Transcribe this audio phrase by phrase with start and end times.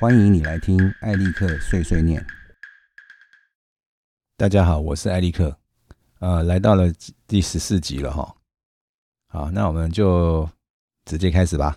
[0.00, 2.24] 欢迎你来听艾利克碎碎念。
[4.34, 5.54] 大家好，我是艾利克，
[6.20, 6.90] 呃，来到了
[7.26, 8.34] 第十四集了哈。
[9.28, 10.48] 好，那我们就
[11.04, 11.76] 直接开始吧。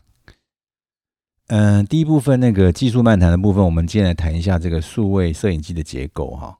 [1.47, 6.57] 嗯，第一部分那个技术漫谈的部分，我们今天来谈一下这个数位摄影机的结构哈。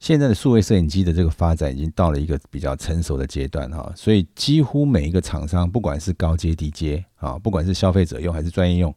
[0.00, 8.94] 现在的数位摄影机的这个发展已经到了一个比较成熟的阶段哈，所以几乎每一个厂商，不管是高阶、低阶啊，不管是消费者用还是专业用。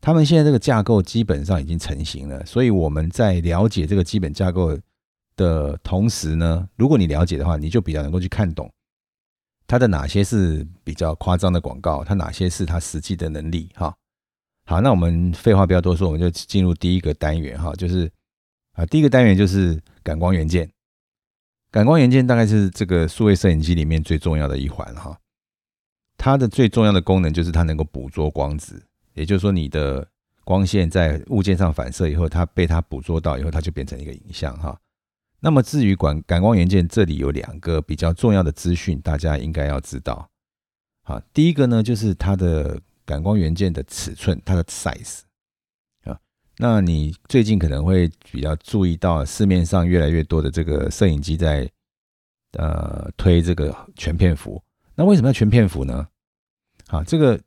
[0.00, 4.78] 他们现在这个架构基本上已经成型了，所以我们在了解这个基本架构
[5.36, 8.72] 的同时呢，如果你了解的话，你就比较能够去看懂
[9.66, 13.68] 它的哪些是比较夸张的广告，它哪些是它实际的能力。
[13.74, 13.94] 哈，
[14.64, 18.10] 好，那我们废话不要多说，我们就进入第一个单元哈，就是
[18.72, 20.68] 啊，第一个单元就是感光元件。
[21.70, 25.16] 感光元件大概是这个数位摄影机里面最重要的一环哈，
[26.16, 28.82] 它的最重要的功能就是它能够捕捉光子。
[29.14, 30.06] 也就是说，你的
[30.44, 34.78] 光线在物件上反射以后，它被它捕捉到以后，它就变成一个影像哈。
[35.40, 40.28] 那么至于感感光元件，这里有两个比较重要的资讯，大家应该要知道。
[41.02, 45.20] 好，第一个呢，就是它的感光元件的尺寸，它的 size
[46.04, 46.18] 啊。
[46.58, 51.68] 那你最近可能会比较注意到市面上越来越多的这个摄影机在
[52.52, 54.62] 呃推这个全片幅。
[54.94, 56.06] 那为什么要全片幅呢？
[56.88, 57.40] 好，这个。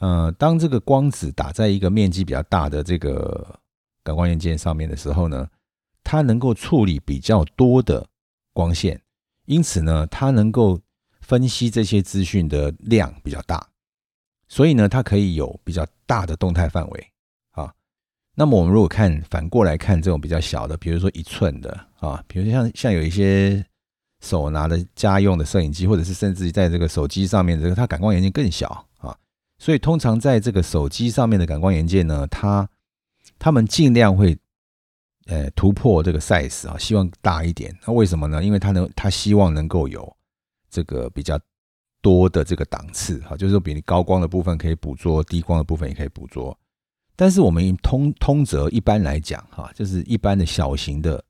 [0.00, 3.60] 呃，当这个光子打在一个面积比较大的这个
[4.02, 5.46] 感光元件上面的时候呢，
[6.02, 8.06] 它能够处理比较多的
[8.54, 8.98] 光线，
[9.44, 10.80] 因此呢，它能够
[11.20, 13.68] 分析这些资讯的量比较大，
[14.48, 17.06] 所以呢，它可以有比较大的动态范围
[17.50, 17.70] 啊。
[18.34, 23.62] 那么我们如果看反过来看这种比较小的，比如说一寸的啊，比如像像有一些
[24.22, 28.86] 手拿的家用的摄影机，或者是甚至在这个手机上面这个它感光元件更小。
[29.60, 32.66] 所以通常在这个手机上面的感光元件呢，它
[33.38, 34.36] 他们尽量会
[35.26, 37.72] 呃突破这个 size 啊，希望大一点。
[37.86, 38.42] 那为什么呢？
[38.42, 40.16] 因为它能，它希望能够有
[40.70, 41.38] 这个比较
[42.00, 46.58] 多的这个档次哈，就是说比你高光的部分可以捕捉，低光的部分也可以捕捉。
[47.14, 51.22] 但是我们通通则一般来讲哈，就是一般的小型的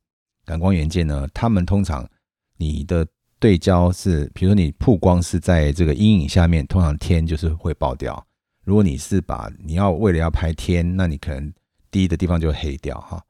[0.45, 2.09] 感光元件呢，他们通常
[2.57, 3.05] 你的。
[3.41, 8.25] 对焦是，比如说你曝光是在这个阴影下面，通常天就是会爆掉。
[8.65, 11.51] 如果你是把你要为了要拍天，那你可能
[11.91, 13.21] 低的地方就黑掉哈。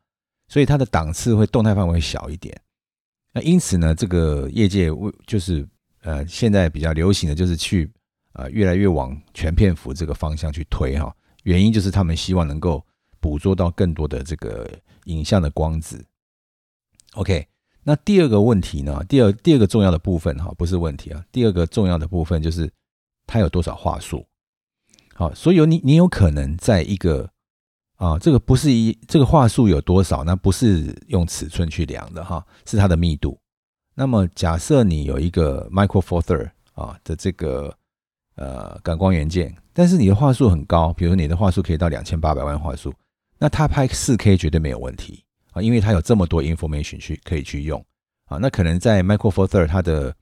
[0.48, 2.60] 所以它的档次会动态范围小一点。
[3.32, 5.64] 那因此呢，这个业界为就是
[6.02, 7.88] 呃现在比较流行的就是去
[8.32, 11.14] 呃越来越往全片幅这个方向去推哈。
[11.44, 12.84] 原因就是他们希望能够
[13.20, 14.68] 捕捉到更多的这个
[15.04, 16.04] 影像的光子。
[17.12, 17.46] OK。
[17.82, 19.02] 那第二个问题呢？
[19.08, 21.24] 第二第二个重要的部分哈，不是问题啊。
[21.32, 22.70] 第二个重要的部分就是
[23.26, 24.26] 它有多少话术。
[25.14, 27.28] 好，所以你你有可能在一个
[27.96, 33.38] 啊，这个不是一这个话术有多少，那不是用尺寸去量的哈，是它的密度。
[33.94, 37.74] 那么假设你有一个 Micro Four Third 啊的这个
[38.36, 42.92] 呃感光元件，但是你的话术很高，比如你的话术可以到两千八百万话术，
[43.38, 45.24] 那它拍四 K 绝对没有问题。
[45.60, 47.84] 因为它有这么多 information 去可以去用
[48.26, 50.14] 啊，那可能在 Micro Four Third 它的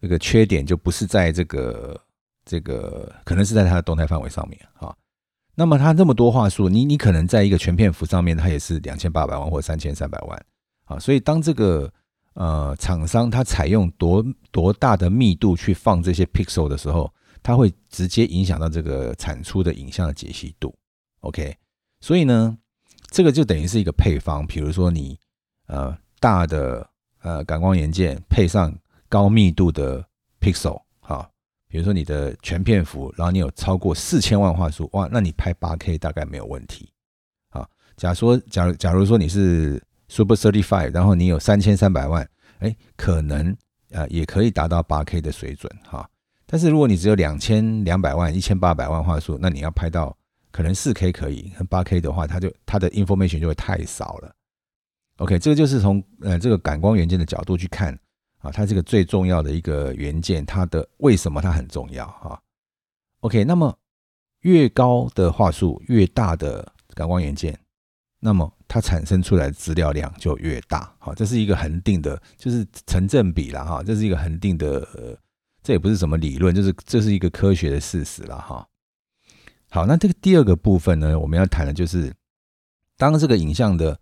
[0.00, 2.00] 这个缺点就不是在这个
[2.44, 4.94] 这个，可能是在它的动态范围上面啊。
[5.54, 10.46] 那么它这么多话术，你你可能在一个全片幅上面，它也是两千八百万或三千三百万
[10.84, 10.98] 啊。
[10.98, 11.92] 所以当这个
[12.34, 17.12] 呃厂商它采用多多大的密度去放这些 pixel 的时候，
[17.42, 20.74] 它会直接影响到这个产出的影像的解析度。
[21.20, 21.56] OK，
[22.00, 22.58] 所以呢。
[23.12, 25.18] 这个就等于是一个配方，比如说你
[25.66, 26.88] 呃大的
[27.20, 28.74] 呃感光元件配上
[29.06, 30.02] 高密度的
[30.40, 31.28] pixel，哈，
[31.68, 36.90] 比如说你的全片幅，然后你有超过四千万画素，哇，那你拍八 K 大概没有问题，
[37.50, 37.68] 啊，
[37.98, 39.78] 假说假如假如说你是
[40.08, 42.26] Super Thirty Five，然后你有三千三百万，
[42.60, 43.54] 哎，可能
[43.90, 46.08] 呃也可以达到八 K 的水准，哈，
[46.46, 50.16] 但是如果你只有两千两百万、一千八百万画素，那你要拍到。
[50.52, 54.32] 可能四 K 可以，八 K 的话，它就它的 information 就会太少了。
[55.16, 57.98] OK，这个就是从呃这个感光元件的角度去看
[58.38, 62.40] 啊，它这个最重要的一个元件，它的为什么它很重要哈
[63.20, 63.76] ？OK，那么
[64.40, 67.58] 越高的话术，越大的感光元件，
[68.20, 70.92] 那么它产生出来的资料量就越大。
[70.98, 75.18] 好，这是一个恒定的，就是成正比了哈，这是一个恒定的，
[75.62, 78.66] 这也不是什么理论，就是这是一个科学的事实了哈。
[79.74, 82.14] 好，那这个第二个部分呢，我们要谈的就是，
[82.98, 83.98] 当这个影像的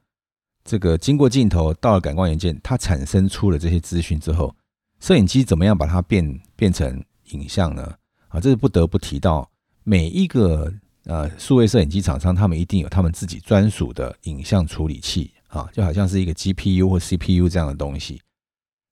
[0.65, 4.53] 这个经过镜头到了感光元件，它产生出了这些资讯之后，
[4.99, 7.01] 摄影机怎么样把它变变成
[7.31, 7.95] 影像呢？
[8.27, 9.49] 啊，这是不得不提到
[9.85, 10.75] 每一个
[11.05, 18.21] 呃，数位摄影机厂商他们一定有他们自己专属的影像处理器啊，就好像是一个 GPU 或 CPU 这样的东西，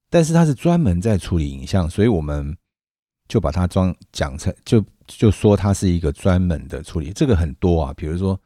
[0.09, 2.57] 但是它是专门在处理影像，所以我们
[3.27, 8.39] 就把它装讲成就就说它是一个专门的处理，这个很多啊，比如说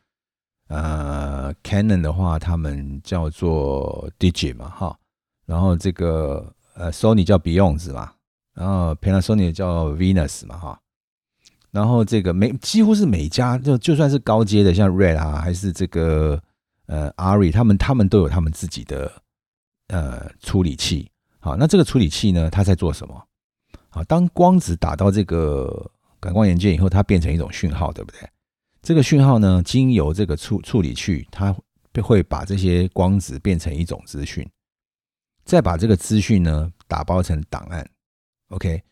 [0.68, 4.96] 呃，Canon 的话，他们叫做 Digi 嘛，哈，
[5.44, 8.12] 然后这个呃，Sony 叫 Beyond 嘛，
[8.54, 10.78] 然后 Panasonic 叫 Venus 嘛，哈。
[11.70, 16.40] 然后这个每几乎是每家就就算是高阶的，像 Red 啊，还是这个
[16.86, 19.10] 呃 Ari，他们他们都有他们自己的
[19.88, 21.10] 呃处理器。
[21.40, 23.22] 好，那这个处理器呢，它在做什么？
[23.88, 25.90] 好，当光子打到这个
[26.22, 28.20] 感光元件以后，它变成一种讯号，对不对？
[28.80, 31.54] 这个讯号呢，经由这个处处理器，它
[32.02, 34.48] 会把这些光子变成一种资讯，
[35.44, 37.86] 再把这个资讯呢打包成档案。
[38.48, 38.82] OK。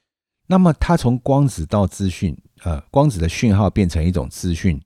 [0.47, 4.83] 那么它从光子到资讯，呃，光子的讯号变成一种资讯，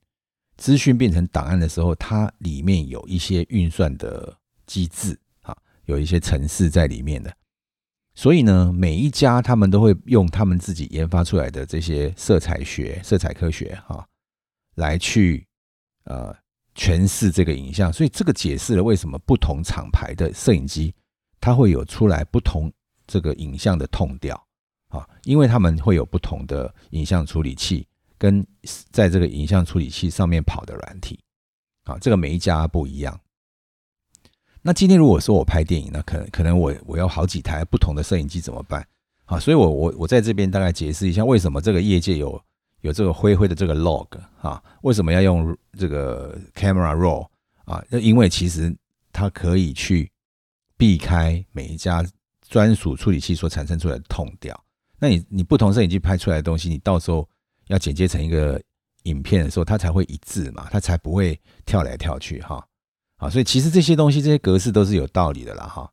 [0.57, 4.37] 资讯变成档案的时候，它里面有一些运算的
[4.67, 7.35] 机制啊，有一些程式在里面的。
[8.15, 14.07] 所以呢，每一家他们都会用他们自己研发出来的这些色彩学、色彩科学哈，
[14.75, 15.45] 来去
[16.05, 16.33] 呃
[16.73, 17.91] 诠释这个影像。
[17.91, 20.93] 所以这个解释了为什么不同厂牌的摄影机
[21.39, 22.71] 它会有出来不同
[23.05, 24.41] 这个影像的痛调。
[24.89, 27.85] 啊，因为他们会有不同的影像处理器，
[28.17, 28.45] 跟
[28.91, 31.19] 在这个影像处理器上面跑的软体，
[31.83, 33.19] 啊，这个每一家不一样。
[34.67, 38.83] 那今天如果说我拍电影，那可能可能我我要好几台不同的摄影机怎么办？
[39.25, 42.41] 啊，所以我我我在这边大概解释一下，为什么这个业界有
[42.81, 44.07] 有这个灰灰的这个 log
[44.41, 47.27] 啊，为什么要用这个 camera roll
[47.65, 47.79] 啊？
[47.91, 48.75] 那因为其实
[49.13, 50.11] 它可以去
[50.77, 52.03] 避开每一家
[52.49, 54.59] 专属处理器所产生出来的痛调。
[54.97, 57.29] 那你你不同摄影机拍出来的东西，你到时候
[57.67, 58.59] 要剪接成一个
[59.03, 62.65] 影片的时候，它才会一致嘛，它才不会跳来跳去哈。
[63.29, 65.89] 所以其实这些东西这些格式都是有道理的啦哈。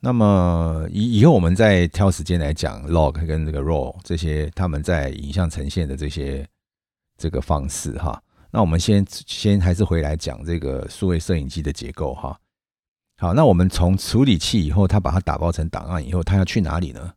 [0.00, 6.46] 那么以以后我们再挑时间来讲 log 跟这个 raw 这些他们在影像呈现的这些
[7.16, 8.22] 这个方式哈。
[8.50, 12.38] 那我们先先还是回来讲这个数位摄影机的结构哈。
[13.18, 17.14] 好，那我们从处理器以后，它把它打包成档案以后，它要去哪里呢？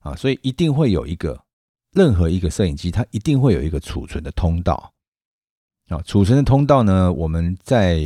[0.00, 1.38] 啊，所以一定会有一个，
[1.92, 4.92] 任何一个摄影机，它一定会有一个储存的通道。
[5.92, 7.98] 啊，储存的通道呢，我们在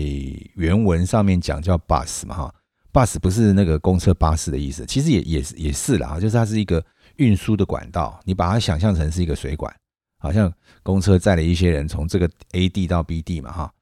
[0.55, 2.55] 原文上面讲叫 bus 嘛，哈
[2.93, 6.85] ，bus 不是那个公车巴士的意思，其实也也是也是啦，就是它是一个
[7.17, 9.75] 运输的管道，你把它想象成是一个水管，
[10.19, 10.53] 好像
[10.83, 13.73] 公车载了一些人从这个 A 地到 B 地嘛，哈，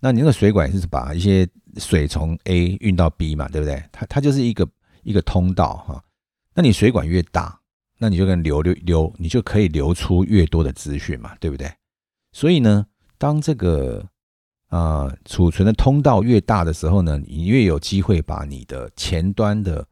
[0.00, 1.46] 那你那个水管是把一些
[1.76, 3.82] 水从 A 运到 B 嘛，对不对？
[3.92, 4.68] 它它就是一个
[5.02, 6.02] 一个通道，哈。
[6.54, 7.56] 那你水管越大，
[7.98, 11.70] 那你就跟流流流，你就可以流出越多的资讯嘛，对不对？
[12.32, 12.84] 所以呢，
[13.18, 14.02] 当这个
[14.68, 19.84] 啊储存的通道越大的时候呢，你越有机会把你的前端的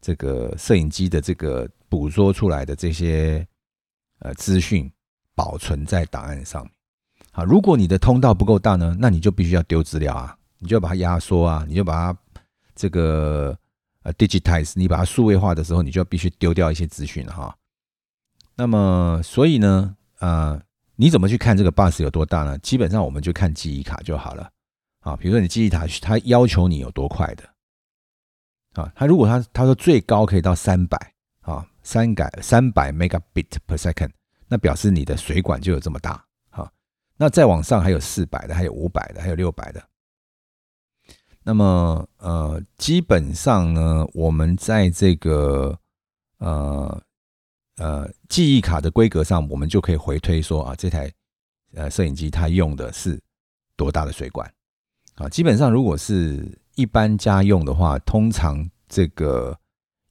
[0.00, 3.44] 这个摄影机的这个捕捉出来的这些
[4.20, 4.88] 呃资讯
[5.34, 6.64] 保存在档案上。
[7.32, 12.18] 好，如果你的通道不够大呢，那你就必须要丢资料啊，你就把它压缩啊，你就把它
[12.74, 13.58] 这个。
[14.06, 17.52] 呃，digitize，你把它数位化的时候，你就必须丢掉一些资讯哈。
[18.54, 20.62] 那么，所以呢，呃，
[20.96, 22.58] 你怎么去看这个 bus 有多大呢？
[22.58, 24.50] 基本上我们就看记忆卡就好了
[25.00, 25.14] 啊。
[25.16, 27.44] 比如说你记忆卡，它要求你有多快的
[28.72, 28.90] 啊？
[28.94, 30.96] 它如果它它说最高可以到三百
[31.42, 34.10] 啊，三百三百 megabit per second，
[34.48, 36.70] 那表示你的水管就有这么大啊。
[37.16, 39.82] 那再往上还有四百的，还有五百的，还有六百的。
[41.42, 45.78] 那么，呃，基本上呢，我们在这个
[46.38, 47.00] 呃
[47.76, 51.10] 呃记忆卡的规格上，我们就可以回推说啊，这台
[51.74, 53.20] 呃摄影机它用的是
[53.76, 54.50] 多大的水管
[55.14, 55.28] 啊？
[55.28, 59.58] 基本上，如果是一般家用的话，通常这个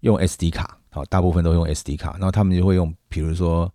[0.01, 3.73] 用 SD 卡，好，大部分都用 SD 卡，然后他们就会用，比如说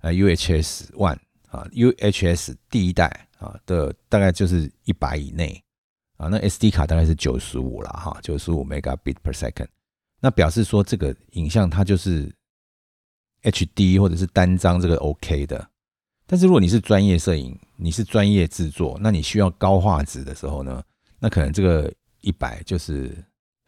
[0.00, 5.62] 呃 UHS One 啊，UHS 第一代啊的，大概就是一百以内。
[6.16, 9.66] 啊，那 SD 卡大概是九十五了哈，九十五 megabit per second，
[10.18, 12.34] 那表示说这个影像它就是
[13.50, 15.66] HD 或者是单张这个 OK 的。
[16.26, 20.82] 但是如果你是专业摄影，你是专业制作，那你需要高画质的时候呢，
[21.18, 23.16] 那可能这个一百就是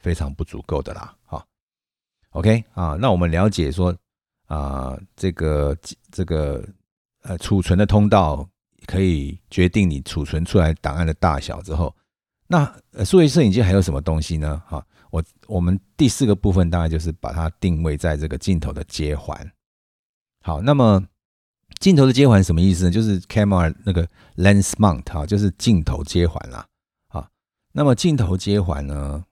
[0.01, 1.17] 非常不足够的啦。
[1.25, 1.47] 好
[2.31, 3.97] ，OK 啊，那我们了解说
[4.47, 5.77] 啊，这个
[6.11, 6.67] 这个
[7.23, 8.49] 呃储存的通道
[8.87, 11.95] 可以决定你储存出来档案的大小之后。
[12.49, 14.61] 那，数位摄影机还有什么东西呢？
[14.67, 19.39] 哈，我我们第四个部分大概就是把它定位在这个镜头的接环。
[20.49, 21.07] 好，那么
[21.79, 22.91] 镜头的接环什么意思呢？
[22.91, 26.67] 就是 camera 那个 lens mount 哈，就是镜头接环啦。
[27.09, 27.29] 啊，
[27.73, 29.23] 那么镜头接环呢，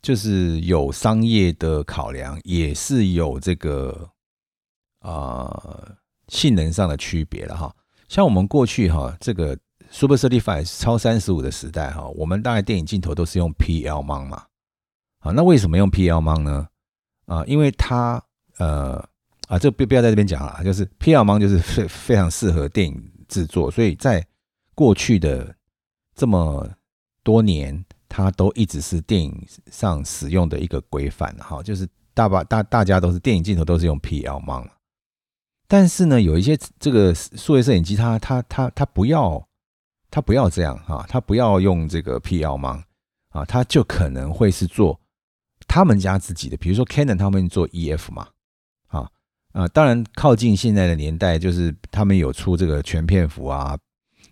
[0.00, 4.08] 就是有商业的考量，也是有这个
[5.00, 5.94] 啊
[6.28, 7.76] 性能上的区别了哈。
[8.08, 9.54] 像我们过去哈，这个
[9.90, 14.46] Super Thirty Five 超三十五的时代哈，我们大概电影镜头都是用 PL mount 嘛。
[15.18, 16.68] 啊，那为什么用 PL mount 呢？
[17.26, 18.24] 啊，因为它
[18.56, 19.06] 呃。
[19.52, 24.26] 啊，这不不要在这边讲了，就是 P L 芒就是非非常适合电影制作，所以在
[24.74, 25.54] 过去的
[26.14, 26.66] 这么
[27.22, 34.66] 多年，它都一直是电影上使用的一个规范哈，就是大把大大家都是电影镜头都是用 P L 芒，
[35.68, 39.46] 但是呢，有一些这个数位摄影机，它它它它不要
[40.10, 42.82] 它不要这样哈，它不要用这个 P L 芒
[43.28, 44.98] 啊，它就可能会是做
[45.68, 48.26] 他们家自己的，比如说 Canon 他们做 E F 嘛。
[49.52, 53.76] 啊，当然靠近现在的年代，就是他们有出这个全片幅啊，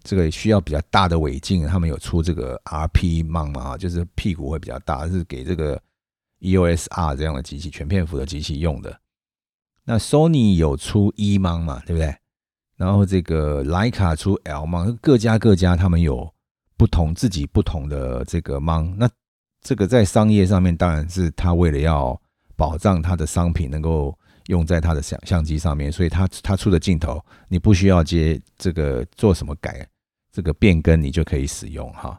[0.03, 5.79] 这个需要比较大的尾镜，他们有出这个 RP mount 嘛，就是屁股会比较大，是给这个
[6.41, 8.99] EOS R 这样的机器全片幅的机器用的。
[9.85, 12.17] 那 Sony 有出 E 芒嘛，对不对？
[12.79, 16.33] 然后这个徕卡出 L 芒各家各家他们有
[16.79, 18.91] 不同自己不同的这个芒。
[18.97, 19.07] 那
[19.61, 22.19] 这个在商业上面，当然是他为了要
[22.57, 24.19] 保障他的商品能够。
[24.51, 29.87] 用在他的相相机上面，所以他他出的镜头，你不需要接这个做什么改
[30.33, 32.19] 这个变更，你就可以使用哈。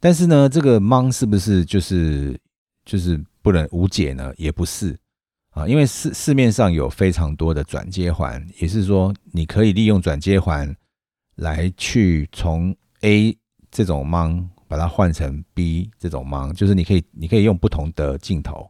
[0.00, 2.38] 但是呢，这个芒是不是就是
[2.84, 4.34] 就是不能无解呢？
[4.36, 4.98] 也不是
[5.50, 10.74] 啊，因为市市面上有非常多的转接环，也是说你可以利用转接环
[11.36, 13.36] 来去从 A
[13.70, 18.68] 这种芒把它换成 B 这种芒，就是你可以你可以用不同的镜头。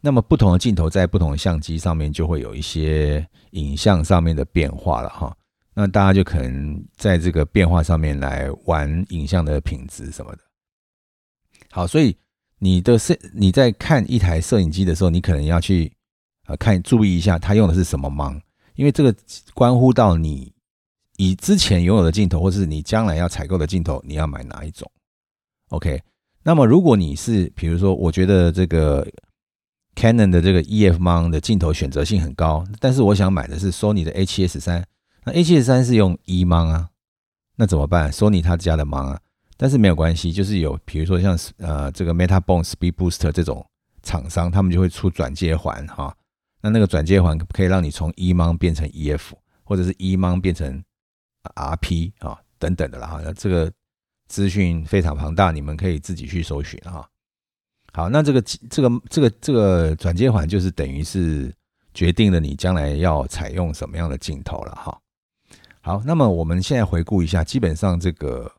[0.00, 5.36] 那么不同的镜头在不同的相机上面就会有一些影像上面的变化了哈。
[5.74, 10.38] 那大家就可能在这个变化上面来玩影像的品质什么的。
[11.70, 12.16] 好，所以
[12.58, 15.92] 你的摄你在看一台摄影机的时候，你可能要去
[16.46, 18.40] 啊看注意一下它用的是什么芒，
[18.76, 19.12] 因为这个
[19.52, 20.52] 关乎到你
[21.16, 24.88] 以之前拥有的镜头，或是你将来要采购的镜头，你要买哪一种
[25.70, 26.00] ？OK。
[26.44, 29.04] 那么如果你是比如说，我觉得这个。
[29.94, 34.86] Canon 的这个 EF mount 的镜头选择性很高，但是我想买的是 Sony 的 A7S 三，
[35.24, 36.90] 那 A7S 三是用 E mount 啊，
[37.56, 39.20] 那怎么办？Sony 他家的 mount 啊，
[39.56, 43.66] 但是没有关系，就是有比如说像呃这个 Metabone Speed Booster 这种
[44.02, 46.14] 厂商，他们就会出转接环哈，
[46.62, 49.32] 那那个转接环可以让你从 E mount 变成 EF，
[49.64, 50.82] 或者是 E mount 变成
[51.56, 53.72] RP 啊等等的啦哈，那这个
[54.28, 57.04] 资讯非常庞大，你们可以自己去搜寻哈。
[57.92, 61.52] 好，那这个这个这个这个转接环就是等于是
[61.94, 64.96] 决定了你将来要采用什么样的镜头了哈。
[65.80, 68.50] 好，那么我们现在回顾一下，基本上这个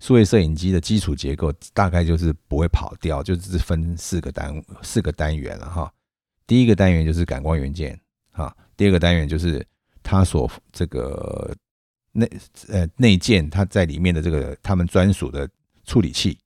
[0.00, 5.92] 数位摄影机的基础结构大概就是不会跑掉，就是分四个单四个单元了哈。
[6.46, 7.98] 第一个单元就是感光元件
[8.32, 9.64] 哈，第二个单元就是
[10.02, 11.54] 它所这个
[12.12, 12.28] 内
[12.68, 15.48] 呃内建它在里面的这个他们专属的
[15.84, 16.38] 处理器。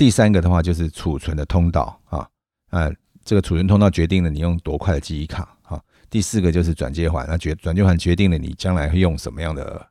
[0.00, 2.26] 第三个的话就是储存的通道啊，
[2.70, 2.90] 啊，
[3.22, 5.78] 这个储存通道决定了你用多快的记忆卡啊。
[6.08, 9.86] 第四个就是转接环，那决转接环决定了你将来会用什么样的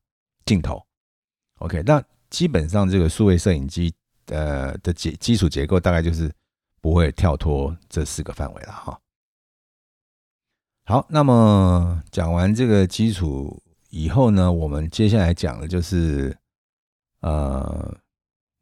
[0.48, 0.84] 镜头。
[1.60, 3.94] OK，那基本上这个数位摄影机
[4.30, 6.34] 呃的基基础结构大概就是
[6.82, 9.00] 不会跳脱这四个范围了哈。
[10.86, 13.62] 好，那么讲完这个基础
[13.92, 16.36] 以后呢，我们接下来讲的就是
[17.20, 17.96] 呃。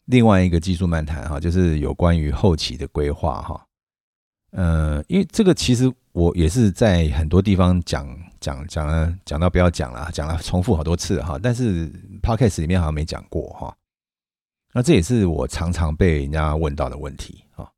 [0.08, 3.66] 另外一个技术漫谈哈，就是有关于后期的规划哈。
[4.52, 8.08] 呃，因为这个其实我也是在很多地方讲
[8.40, 11.38] 讲讲了，讲到不要讲了，讲了重复好多次哈。
[11.42, 13.76] 但是 podcast 里面好像没讲过哈。
[14.74, 17.70] 那这也是我常常被人家问到的问题啊。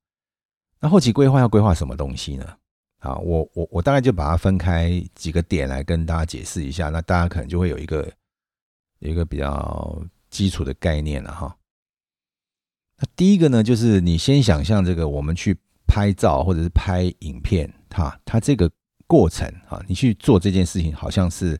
[0.79, 2.45] 那后期规划要规划什么东西呢？
[2.99, 6.89] 啊，我我我大概就把它分开几个点来跟大家解释一下。
[6.89, 8.07] 那大家可能就会有一个
[8.99, 11.55] 有一个比较基础的概念了哈。
[13.01, 18.69] 那第一个呢，就是你先想象这个，我们去拍照或者是拍影片，哈，它这个
[19.07, 21.57] 过程哈，你去做这件事情，好像是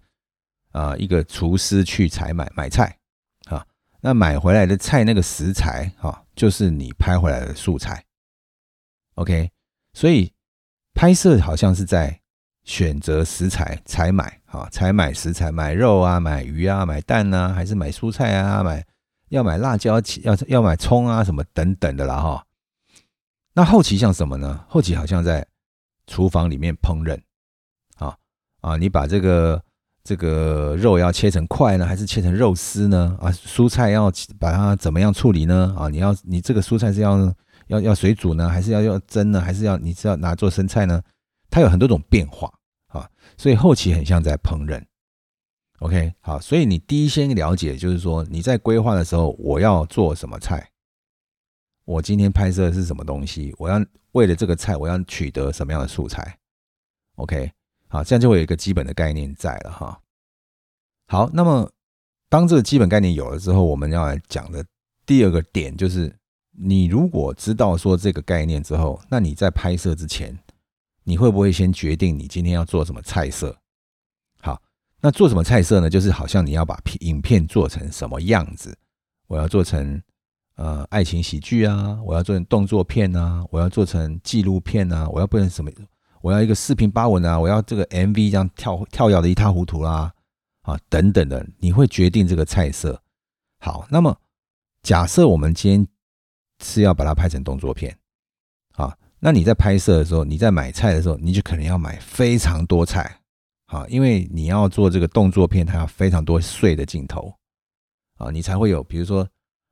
[0.72, 2.93] 啊一个厨师去采买买菜
[3.46, 3.65] 啊，
[4.01, 8.03] 那买回来的菜那个食材哈，就是你拍回来的素材。
[9.15, 9.50] OK，
[9.93, 10.34] 所以
[10.93, 12.19] 拍摄好像是在
[12.65, 18.86] 选择食材采买啊，采买食材，买肉啊，买鱼啊，买蛋啊，还是买蔬菜啊，买。
[19.30, 22.46] 要买辣椒，要要买葱啊，什么等等的啦哈。
[23.54, 24.64] 那后期像什么呢？
[24.68, 25.46] 后期好像在
[26.08, 27.20] 厨房里面烹饪
[27.98, 28.16] 啊
[28.62, 29.62] 啊，你把这个
[30.04, 33.18] 这个肉要切成块呢，还是切成肉丝呢？
[33.22, 35.76] 啊，蔬菜要把它怎么样处理呢？
[35.78, 37.34] 啊，你要你这个蔬菜是要
[37.68, 41.02] 要要水煮呢，还是要要蒸呢，还是要你是要拿做生菜呢？
[41.50, 42.52] 它有很多种变化
[42.88, 44.82] 啊，所以后期很像在烹饪。
[45.80, 50.70] OK，好，所以你第一先了解就是说你在规划的时候，我要做什么菜，
[51.86, 56.38] 我今天拍摄的是什么东西，我要为了这个菜，我要取得什么样的素材
[57.16, 57.52] ？OK。
[57.92, 60.00] 好，这样就会有一个基本的概念在了哈。
[61.08, 61.68] 好，那么
[62.30, 64.64] 当这个基本概念有了之后，我们要来讲的
[65.08, 66.16] 第二个点就是，
[66.52, 70.38] 你如果知道说这个概念之后，那你在拍摄之前，
[71.04, 73.58] 你会不会先决定你今天要做什么菜色？
[75.01, 75.89] 那做什么菜色呢？
[75.89, 78.77] 就是好像你要把片影片做成什么样子？
[79.27, 80.01] 我要做成
[80.56, 85.72] 呃爱情喜剧啊，我要做成动作片啊，我要做成纪录片啊，我要不能什么？
[86.22, 87.39] 我要一个四平八稳啊！
[87.39, 90.13] 我要这个 MV 这样跳跳跃的一塌糊涂啦，
[90.63, 93.01] 啊，等等的，你会决定这个菜色。
[93.60, 94.18] 好，那么
[94.84, 95.88] 假设我们今天
[96.62, 97.98] 是要把它拍成动作片，
[98.74, 103.19] 啊，那你在拍摄的时候，你在买菜的时候，你就可能要买非常多菜，
[103.70, 107.34] 啊，因为你要做这个动作片，它要非常多碎的镜头，
[108.18, 109.26] 啊，你才会有，比如说。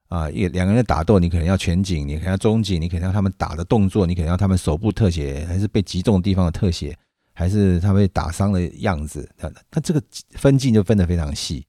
[0.09, 6.97] 啊，一两个人打斗，你可能要全景，你可能要中景，你可能要他们打的动作，你可能要他们手部特写，还是被击中的地方的特写，
[7.33, 11.67] 还是他被打伤的样子，那那这个分镜就分得非常细。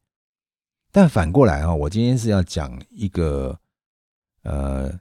[0.92, 3.58] 但反过来啊，我今天是要讲一个
[4.44, 4.96] 呃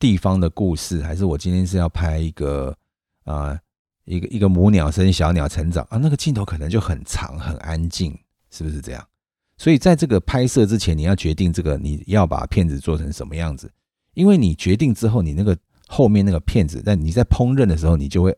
[0.00, 2.76] 地方的故事，还是我今天是要拍一个
[3.22, 3.56] 啊
[4.04, 8.18] 一个一个母鸟生小鸟成长啊，那个镜头可能就很长很安静，
[8.50, 9.08] 是不是这样？
[9.56, 13.70] 所以在这个拍摄之前，你要决定这个你要把片子做成什么样子，
[14.14, 15.56] 因为你决定之后，你那个
[15.86, 18.36] 后面那个片子，在你在烹饪的时候，你就会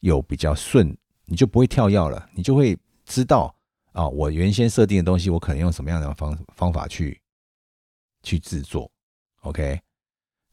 [0.00, 0.96] 有比较顺，
[1.26, 3.54] 你就不会跳药了，你就会知道
[3.92, 7.20] 啊，我原先设定的东西，我可能用什么样的方方法去
[8.22, 8.90] 去制作。
[9.42, 9.78] OK，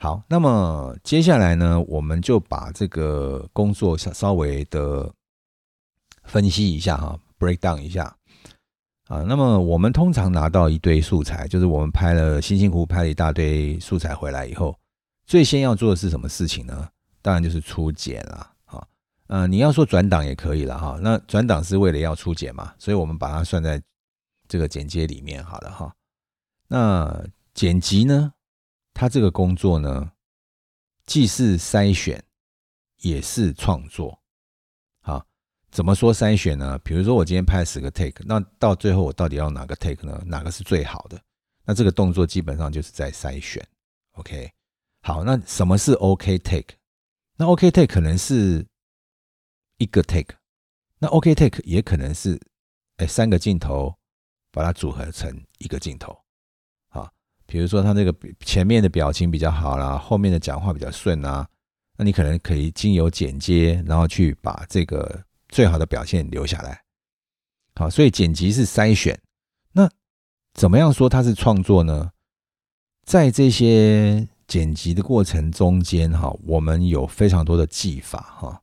[0.03, 5.09] 好，那么接下来呢，我们就把这个工作稍稍微的
[6.25, 8.13] 分析一下哈，break down 一下。
[9.07, 14.77] 啊，那么我们通常拿到一堆素材，就是我们拍了辛辛苦苦拍了一大堆素材回来以后，
[15.25, 16.89] 最先要做的是什么事情呢？
[17.21, 18.51] 当然就是初剪了。
[18.65, 18.85] 啊，
[19.27, 20.99] 嗯，你要说转档也可以了哈。
[21.01, 23.81] 那转档是为了要初剪嘛，所以我们把它算在
[24.49, 25.95] 这个剪接里面好了哈。
[26.67, 28.33] 那剪辑呢，
[28.93, 30.11] 它这个工作呢，
[31.05, 32.23] 既是筛选，
[32.97, 34.21] 也是创作。
[35.01, 35.25] 好
[35.71, 36.77] 怎么说筛选呢？
[36.79, 40.23] 比如说我今天拍十个 take，那到最后我到底要哪个 take 呢？
[40.25, 41.19] 哪个是最好的？
[41.65, 43.65] 那这个动作基本上就是在筛选。
[44.11, 44.51] OK，
[45.01, 46.75] 好，那什么是 OK take？
[47.35, 48.63] 那 OK take 可能是
[49.77, 50.35] 一个 take，
[50.99, 52.39] 那 OK take 也可能是
[52.97, 53.95] 哎三个镜头
[54.51, 56.22] 把它组合成一个镜头。
[57.53, 61.47] 比如说他这个前面的表情比较好啦，后面的讲话比较顺啊，
[61.99, 65.23] 那你可能可以经由剪接，然后去把这个。
[65.49, 66.81] 最好的表现留下来，
[67.75, 69.15] 好，所以剪辑是筛选。
[69.73, 69.87] 那
[70.55, 72.09] 怎么样说它是创作呢？
[73.05, 78.61] 在这些剪辑的过程中间，哈，我们有非常多的技法，哈。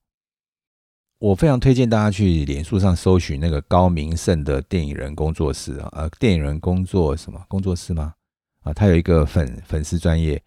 [1.21, 8.15] 我非常推荐大家去脸书上搜寻那个高明胜的电影人工作室啊，呃，电影人工作什么工作室吗？
[8.63, 10.43] 啊，他有一个粉粉丝专业，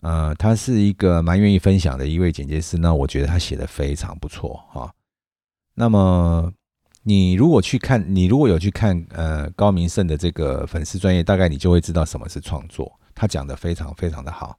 [0.00, 2.78] 呃，他是一个蛮愿意分享的一位剪接师。
[2.78, 4.92] 那我觉得他写的非常不错，哈。
[5.74, 6.52] 那么，
[7.02, 12.92] 你如果去看，你如果有去看，呃，高明胜的这个粉丝专业，大概你就会知道什么是创作。
[13.14, 14.56] 他讲的非常非常的好。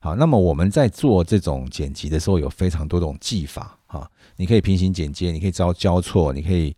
[0.00, 4.10] 好，那么我们在做这种剪辑的时候，有非常多种技法哈。
[4.36, 6.76] 你可以平行剪接，你可以招交错，你可以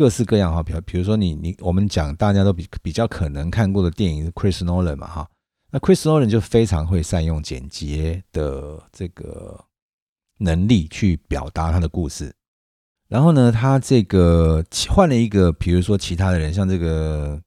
[0.00, 0.62] 各式各样哈。
[0.62, 5.28] 比比如说你你我们讲大家都比比较可能看过的电影是 Chris Nolan 嘛哈。
[5.70, 9.62] 那 Chris Nolan 就非常会善用剪接的这个
[10.38, 12.32] 能力去表达他的故事。
[13.08, 17.38] 然后呢，他这个换了一个，比如说其他的人，像这个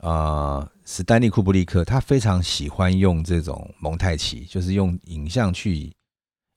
[0.00, 5.92] 啊，史丹利库布利克，他非常喜欢用这种蒙太奇，就是用影像去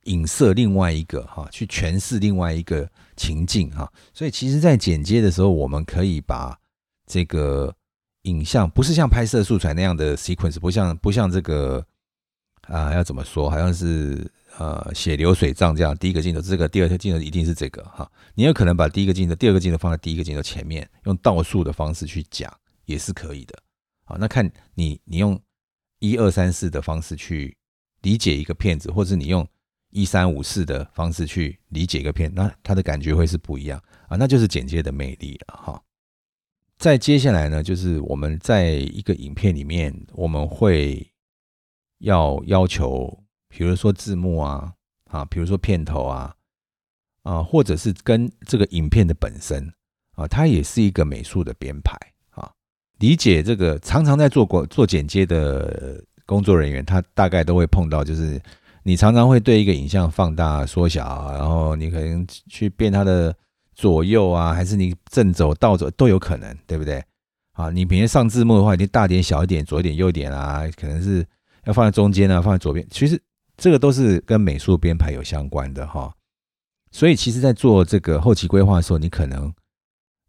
[0.06, 3.92] 影射另外一个哈，去诠释另外一个情境哈。
[4.14, 6.58] 所以其实，在剪接的时候，我们可以把
[7.06, 7.76] 这个
[8.24, 11.86] 影像，不是像拍摄素材那样的 sequence，不像不像这个
[12.64, 14.32] 啊，要怎么说，好像是。
[14.58, 18.10] 呃，写流水账这样，第一个镜头这个，第二个镜头一定是这个哈。
[18.36, 22.50] 你有可能把第一个镜头、第二个镜头放在第一个镜头前面，用倒数的方式去讲
[22.86, 23.60] 也是可以的。
[24.06, 25.38] 好，那看你你用
[26.00, 27.58] 一二三四的方式去
[28.02, 29.46] 理解一个片子，或者你用
[29.96, 34.18] 一三五四的方式去理解一个片，那它的感觉会是不一样啊。
[34.18, 35.82] 那就是剪接的魅力了哈。
[36.78, 41.10] 在接下来呢，就是我们在一个影片里面，我们会
[42.00, 44.74] 要要求，比如说字幕啊，
[45.10, 46.36] 啊，比如说片头啊，
[47.24, 49.74] 啊，或者是跟这个影片的本身
[50.16, 51.98] 啊，它也是一个美术的编排
[52.32, 52.52] 啊。
[53.00, 58.42] 理解这个，常常在做过做剪接的工作人员，他大概都会碰到，就是
[58.86, 63.36] 你常常会对一个影像放大、缩小，然后你可能去变它的。
[63.78, 67.04] 左右啊，还是你正走、倒走都有可能，对不对？
[67.52, 71.28] 啊，你平时上字幕的话，你大点、小一点、左一点、右一点啊，可能是
[71.66, 72.88] 要放在中间啊，放在左边。
[72.90, 73.22] 其实
[73.58, 76.10] 这个都是跟美术编排有相关的哈。
[76.90, 79.54] 所以，其实，在做这个后期规划的时候，你可能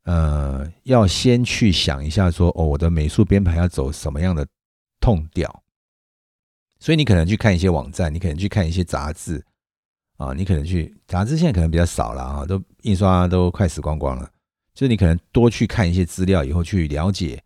[0.02, 4.44] 呃要先去想一下，说哦，我的美术编排要走什么样的
[4.98, 5.62] 痛调。
[6.78, 9.44] 所以，你可能去看一些网站，你可能去看一些杂志。
[10.18, 14.26] 啊，你可能去杂志，现在可能比较少了啊，都印刷都快死光光了。
[14.72, 17.38] 就是你可能多去看一些资料，以后去了解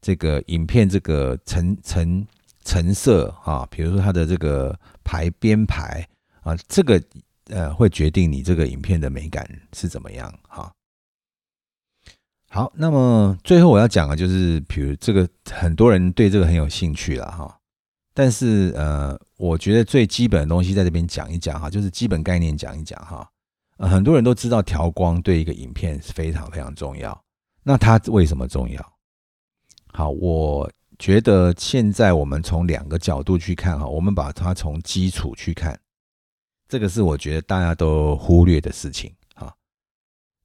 [0.00, 2.24] 这个影片这个成成
[2.64, 6.06] 成色啊，比如说它的这个排编排
[6.42, 7.02] 啊，这个
[7.48, 10.72] 呃会决定你这个影片的美感是怎么样哈。
[12.50, 17.58] 好，那么最后我要讲的就是，比如这个很多人对这个很有兴趣了哈。
[18.16, 23.28] 但是呃，我觉得最基本的东西在这边讲一讲哈，就是基本概念讲一讲哈。
[23.76, 27.20] 呃，很多人都知道调光对一个影片是非常非常重要。
[27.64, 28.92] 那它为什么重要？
[29.88, 35.76] 好，我觉得现在我们从两个角度去看哈，我们把它从基础去看，
[36.68, 39.52] 这个是我觉得大家都忽略的事情哈。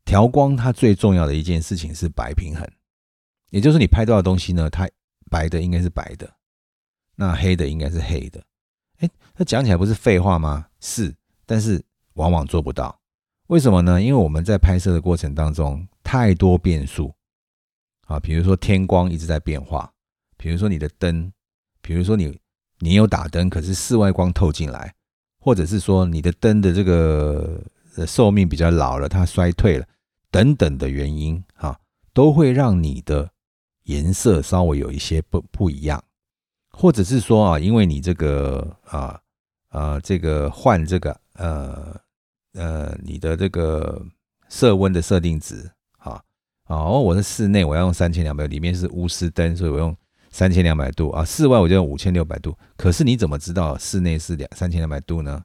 [0.05, 2.67] 调光它最重要的一件事情是白平衡，
[3.51, 4.89] 也就是你拍到的东西呢，它
[5.29, 6.27] 白的应该是白的。
[7.21, 8.41] 那黑的应该是黑的，
[8.99, 10.65] 哎，那讲起来不是废话吗？
[10.79, 11.13] 是，
[11.45, 12.97] 但是往往做不到。
[13.47, 14.01] 为什么呢？
[14.01, 17.13] 因为我们在拍摄的过程当中太多变数
[18.08, 19.91] 啊，比如说天光一直在变化，
[20.38, 21.29] 比如说你的灯，
[21.82, 22.39] 比如说你
[22.77, 24.95] 你有打灯，可是室外光透进来，
[25.41, 27.62] 或者是说你的灯的这个
[28.08, 29.86] 寿命比较老了，它衰退了，
[30.32, 31.77] 等等的原因啊，
[32.13, 33.29] 都会让你的
[33.84, 36.01] 颜色稍微有一些不不一样。
[36.80, 39.20] 或者是说啊，因为你这个啊
[39.68, 42.00] 啊，这个换这个呃
[42.54, 44.02] 呃，你的这个
[44.48, 46.24] 色温的设定值啊
[46.68, 49.94] 哦，我是室内，我要用三千两百，里面是钨丝灯，所以我用
[50.32, 51.26] 三千两百度啊。
[51.26, 52.58] 室外我就用五千六百度。
[52.78, 55.44] 可是你怎么知道室内是两三千两百度呢？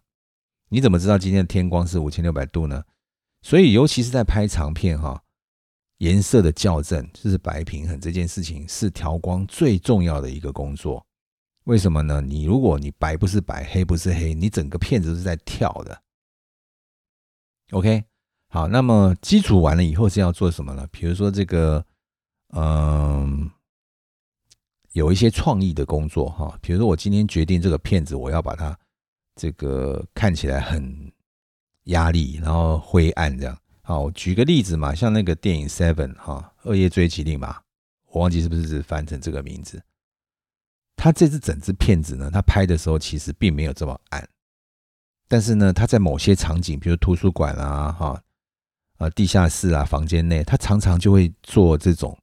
[0.68, 2.80] 你怎么知道今天的天光是五千六百度呢？
[3.42, 5.20] 所以，尤其是在拍长片哈，
[5.98, 11.04] 颜色的校正就是白平衡这件事情，是调光最重要的一个工作。
[11.64, 12.20] 为什么呢？
[12.20, 16.02] 你如果你白不是白，黑不是黑，你整个片子都是在跳的。
[17.70, 18.04] OK，
[18.48, 20.86] 好，那么基础完了以后是要做什么呢？
[20.92, 21.84] 比如说这个，
[22.50, 23.50] 嗯，
[24.92, 26.56] 有一些创意的工作哈。
[26.60, 28.78] 比如说我今天决定这个片子，我要把它
[29.34, 31.10] 这个看起来很
[31.84, 33.58] 压力，然后灰暗这样。
[33.80, 37.60] 好，举个例子嘛，像那个电影《Seven》哈，《恶夜追击令》嘛，
[38.10, 39.82] 我忘记是不是翻成这个名字。
[40.96, 44.26] 他这支整支片子呢，他拍的时候其实并没有这么暗，
[45.28, 48.22] 但是呢，他在某些场景，比如图书馆啊、哈、
[48.98, 52.16] 啊地下室啊、房间内，他常常就会做这种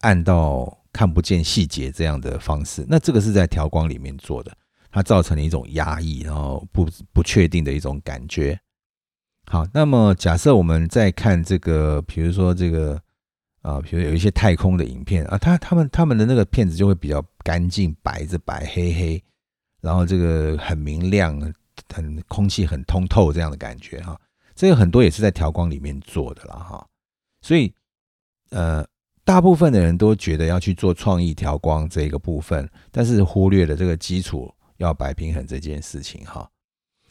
[0.00, 2.84] 暗到看不见细节这样的方式。
[2.88, 4.56] 那这个是在调光里面做的，
[4.90, 8.58] 它造成了一种压抑，然后不不确定的一种感觉。
[9.46, 13.00] 好，那么假设我们再看这个，比如说这个。
[13.66, 19.24] 啊，比如有一些太空的影片啊，他他们他们的那个片子就会比较干净，白着白黑黑，
[19.80, 21.36] 然后这个很明亮，
[21.92, 24.16] 很空气很通透这样的感觉哈。
[24.54, 26.86] 这个很多也是在调光里面做的了哈。
[27.42, 27.74] 所以
[28.50, 28.86] 呃，
[29.24, 36.48] 大部分的人都觉得要去做创意调光这个部分，但是忽略了这个基础要摆平衡这件事情哈。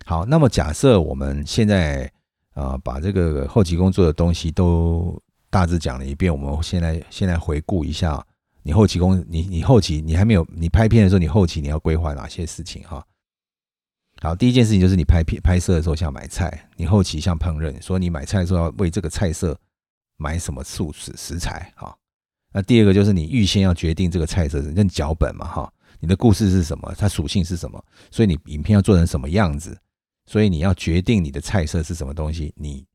[0.05, 2.09] 好，那么假设我们现在
[2.53, 5.21] 啊，把这个后期工作的东西都。
[5.55, 8.21] 大致讲了一遍，我们现在现在回顾一下，
[8.61, 13.01] 你后期工，你你后期你还没有，你拍片的时候，你后期你要规划哪些事情哈？
[14.21, 19.57] 好，第一件事情就是你拍片拍摄的时候像买菜，你后期像烹饪，说你买菜的时候要为这个菜色
[20.17, 21.95] 买什么素食食材哈？
[22.51, 25.73] 那第二个就是你预先要决定这个菜色，认脚本嘛哈？
[26.01, 26.93] 你的故事是什么？
[26.97, 27.81] 它属性是什么？
[28.11, 29.79] 所以你影片要做成什么样子？
[30.25, 32.53] 所以你要决定你的菜色是什么东西？
[32.57, 32.85] 你。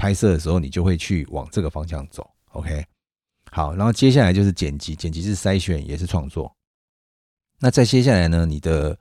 [0.00, 2.82] 拍摄的时候，你就会去往这个方向走，OK？
[3.50, 6.50] 好，然后接下来就是剪辑，剪辑是筛选，也是创作。
[7.58, 8.98] 那再接下来呢，你的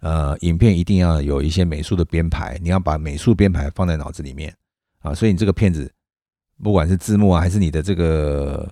[0.00, 4.52] 呃影片一定要有一些美术的编排，你要把美术编排放在脑子里面
[4.98, 5.14] 啊。
[5.14, 5.88] 所以你这个片子，
[6.60, 8.68] 不管是字幕啊，还是你的这个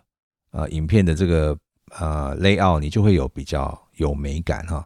[0.51, 1.57] 呃影片的这个
[2.01, 4.85] 呃 layout，你就会有比较有美感哈。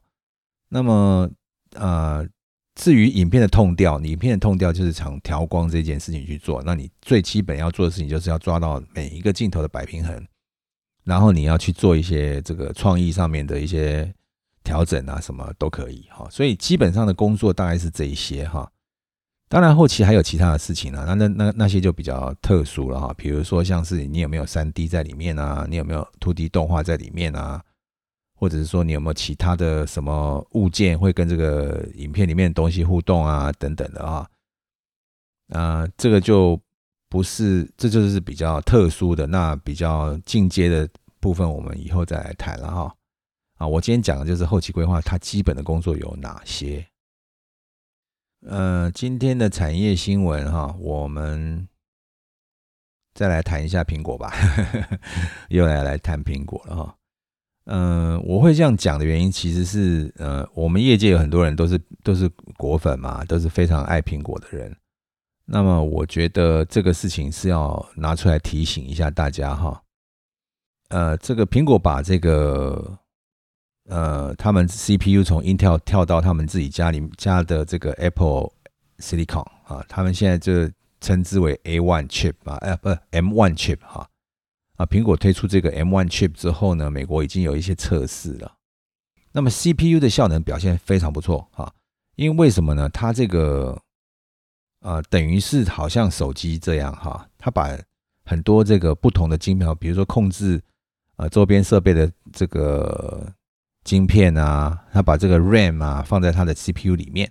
[0.69, 1.31] 那么
[1.77, 2.29] 呃，
[2.75, 6.63] 至于影片的痛调，影片的痛调就是从调光这件事情去做。
[6.65, 10.27] 那你最基本要做的事情，就是要抓到每一个镜头的摆平衡，
[11.05, 14.13] 然后你要去做一些这个创意上面的一些
[14.65, 16.27] 调整啊，什么都可以哈。
[16.31, 18.69] 所以基本上的工作大概是这一些哈。
[19.49, 23.15] 当然，后期还有其他的事情呢，那那那那些就比较特殊了哈。
[23.17, 25.65] 比如说，像是你有没有三 D 在里面啊？
[25.71, 27.63] 你有没有 2D 动画在里面啊？
[28.45, 33.51] 或者是说，你有没有其他的什么物件会跟这个影片里面的东西互动啊？
[33.53, 34.29] 等等的啊？
[35.49, 36.61] 啊，这个就
[37.09, 40.87] 不是，这就是比较特殊的，那比较进阶的
[41.21, 42.95] 部分，我们以后再来谈了哈。
[43.57, 46.87] 啊，我今天讲的就是后期规划，它基本的工作有哪些？
[48.47, 51.67] 呃，今天的产业新闻哈，我们
[53.15, 54.35] 再来谈一下苹果吧，
[55.49, 56.95] 又来来谈苹果了哈。
[57.67, 64.77] 嗯，我会这样讲的原因，其实是呃，我们业界有很多人都是都是果粉嘛，都是非常爱苹果的人。
[65.47, 69.83] 那么，我觉得这个事情是要拿出来提醒一下大家哈。
[70.89, 72.99] 呃，这个苹果把这个。
[73.87, 78.51] 呃，他们 CPU 从 Intel 跳到他们自己家里家的这个 Apple
[78.97, 80.73] Silicon 啊，他们现在就
[81.03, 84.09] 称之为 A1 chip 啊，呃不 M1 chip 哈，
[84.77, 88.57] 啊苹果推出这个 M1 chip 之后呢，美国已经有一些测试了。
[89.33, 91.75] 那么 CPU 的效能表现非常不错哈，
[92.17, 92.89] 因为为什么呢？
[92.89, 93.81] 它这个
[94.81, 97.77] 呃等于是好像手机这样哈，它把
[98.25, 100.63] 很多这个不同的晶片，比如说控制
[101.17, 103.33] 呃周边设备的这个。
[103.85, 107.31] 晶片啊，它把这个 RAM 啊放在它的 CPU 里面，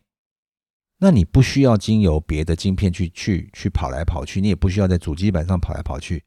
[0.99, 6.23] 那你不需要经由别的晶片去去去跑来跑去，你也不需要在主机板上跑来跑去，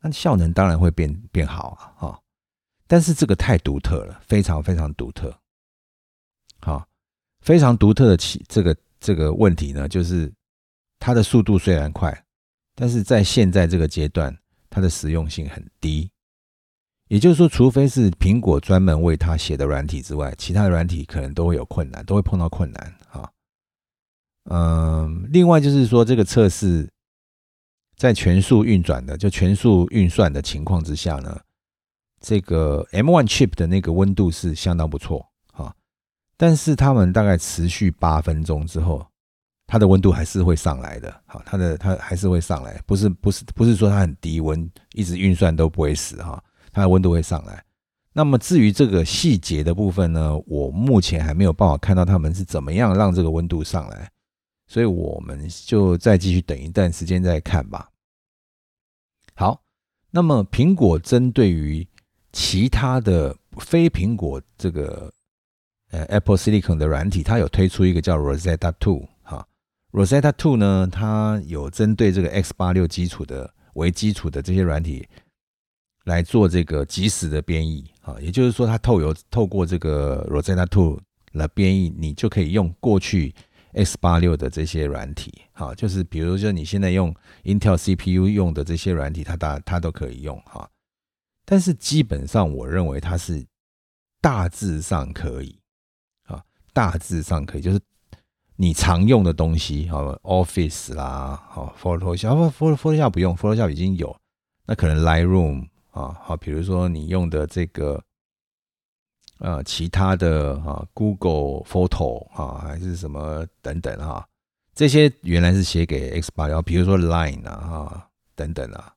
[0.00, 2.20] 那效能当然会变变好啊，哈。
[2.86, 5.36] 但是这个太独特了，非常非常独特，
[6.60, 6.86] 好，
[7.40, 10.32] 非常独特的起这个这个问题呢，就是
[10.98, 12.24] 它的速度虽然快，
[12.74, 14.36] 但是在现在这个阶段，
[14.70, 16.08] 它的实用性很低。
[17.08, 23.30] 也就是说，除非是苹果专门为它写的软体之外，其他的软体可能都会有困难，都会碰到困难啊。
[24.50, 26.88] 嗯，另外就是说，这个测试
[27.96, 31.40] 在全速运转的，就全速运算的情况之下呢，
[32.20, 35.74] 这个 M1 chip 的那个温度是相当不错啊。
[36.36, 39.06] 但是他们大概持续八分钟之后，
[39.66, 41.12] 它的温度还是会上来的。
[41.24, 46.42] 好，它的它还是会上来，不是不是不是说它很低温，一直运算都不会死哈。
[46.72, 47.64] 它的温度会上来。
[48.12, 54.10] 那么至于这个细节的部分呢，我目前还没有办法看到他们是怎么样让这个温度上来，
[54.66, 57.90] 所以我们就再继续等一段时间再看吧。
[59.34, 59.62] 好，
[60.10, 61.86] 那么苹果针对于
[62.32, 65.12] 其他的非苹果这个
[65.90, 69.46] 呃 Apple Silicon 的软体，它有推出一个叫 Rosetta Two 哈
[69.92, 75.08] ，Rosetta Two 呢，它有针对这个 X 八六基础的为基础的这些软体。
[76.06, 81.00] 来做这个即时的编译啊，也就是说，它透由透过这个 Rosetta Two
[81.32, 83.34] 来编译，你就可以用过去
[83.76, 90.68] X 八六的这些软体，哈，就是比如说你现在用 Intel CPU 用的这些软体，它大它都可以用哈。
[91.44, 93.44] 但是基本上，我认为它是
[94.20, 95.58] 大致上可以
[96.24, 97.78] 啊，大致上可以，就是
[98.56, 104.16] 你常用的东西，好 Office 啦，好 Photoshop，Photoshop 不用，Photoshop 已经有，
[104.66, 105.68] 那可能 Lightroom。
[105.90, 108.04] 啊，好，比如说你用的这个，
[109.38, 114.26] 呃，其他的啊，Google Photo 啊，还是什么等等哈，
[114.74, 118.94] 这些原来是写给 X 八幺，比如说 Line 啊，哈，等等啊，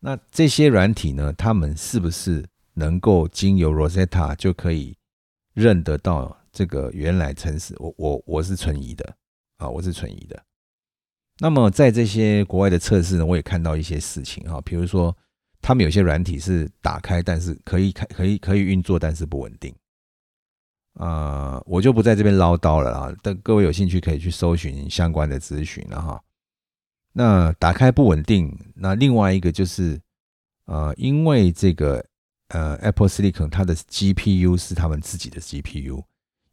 [0.00, 4.94] 那这些软体呢，他们是不是能够经由 Rosetta 就可以
[5.54, 7.74] 认得到这个原来城市？
[7.78, 9.14] 我我我是存疑的
[9.56, 10.42] 啊，我是存疑的。
[11.38, 15.16] 那么在这些国外的测试呢，我也看到一些事情哈，比如说。
[15.68, 19.74] 他们有些软体是打开，但是可以开，可以可以运作，但是不稳定。
[20.94, 23.14] 啊，我就不在这边唠叨了啊。
[23.22, 26.18] 但各位有兴趣可以去搜寻相关的咨询了哈。
[27.12, 30.00] 那打开不稳定，那另外一个就是，
[30.64, 32.02] 呃，因为这个
[32.48, 36.02] 呃 Apple Silicon 它的 GPU 是他们自己的 GPU，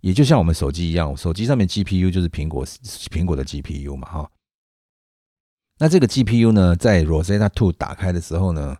[0.02, 4.30] 也就像我们手机一样，手机上面 GPU 就是苹果苹果的 GPU 嘛哈。
[5.80, 8.76] 那这个 GPU 呢，在 Rosetta Two 打开的时候呢？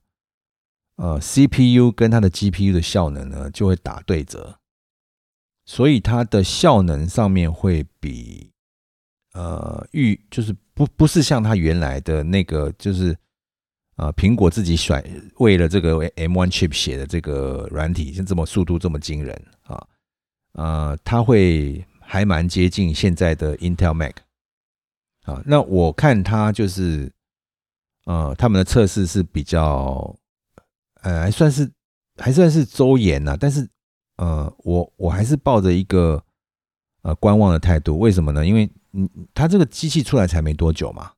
[0.96, 4.58] 呃，CPU 跟它的 GPU 的效能呢，就会打对折，
[5.66, 8.52] 所以它的效能上面会比
[9.34, 13.18] 呃预就是不不是像它原来的那个就是
[13.96, 15.04] 啊，苹果自己选
[15.38, 19.88] 为了这个 M1 chip 写的这个软体，像这么速度这么惊人啊，
[20.54, 24.16] 呃，它会还蛮接近现在的 Intel Mac
[25.24, 25.42] 啊。
[25.46, 27.12] 那我看它就是，
[28.06, 30.16] 呃，他们的测试是比较，
[31.06, 31.72] 呃，还算是
[32.18, 33.38] 还算是周延呐。
[33.40, 33.68] 但是，
[34.18, 36.22] 呃，我我还是抱着一个
[37.04, 38.00] 呃观望的态度。
[38.00, 38.44] 为什么呢？
[38.46, 41.12] 因为嗯，它这个机器出来才没多久嘛。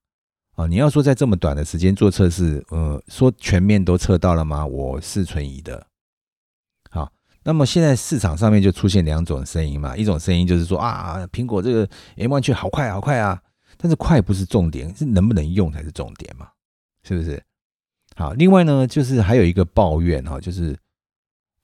[0.55, 4.65] 啊，你要说在这么短的时间做测试，呃，说全面都测到了吗？
[4.65, 5.87] 我是存疑的。
[6.89, 7.09] 好，
[7.43, 13.41] 那么现在市场上面就出现两种声音嘛，一种声音就是说啊，苹果这个 M1 去好快好快啊，
[13.77, 16.49] 但是快不是重点，是能不能用才是重点嘛，
[17.03, 17.41] 是不是？
[18.17, 20.77] 好，另外呢，就是还有一个抱怨哈，就是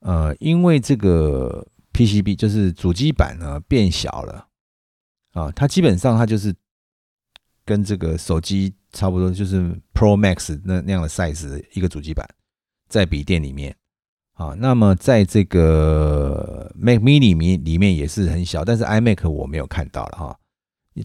[0.00, 4.46] 呃，因为这个 PCB 就是主机板呢变小了
[5.32, 6.54] 啊，它基本上它就是
[7.64, 8.74] 跟这个手机。
[8.94, 9.60] 差不多就是
[9.92, 12.24] Pro Max 那那样的 size 一个主机板，
[12.88, 13.76] 在笔电里面
[14.34, 20.38] 啊，那么在这个 Mac Mini 里里面也是很小，但是 iMac 我没有看到了哈，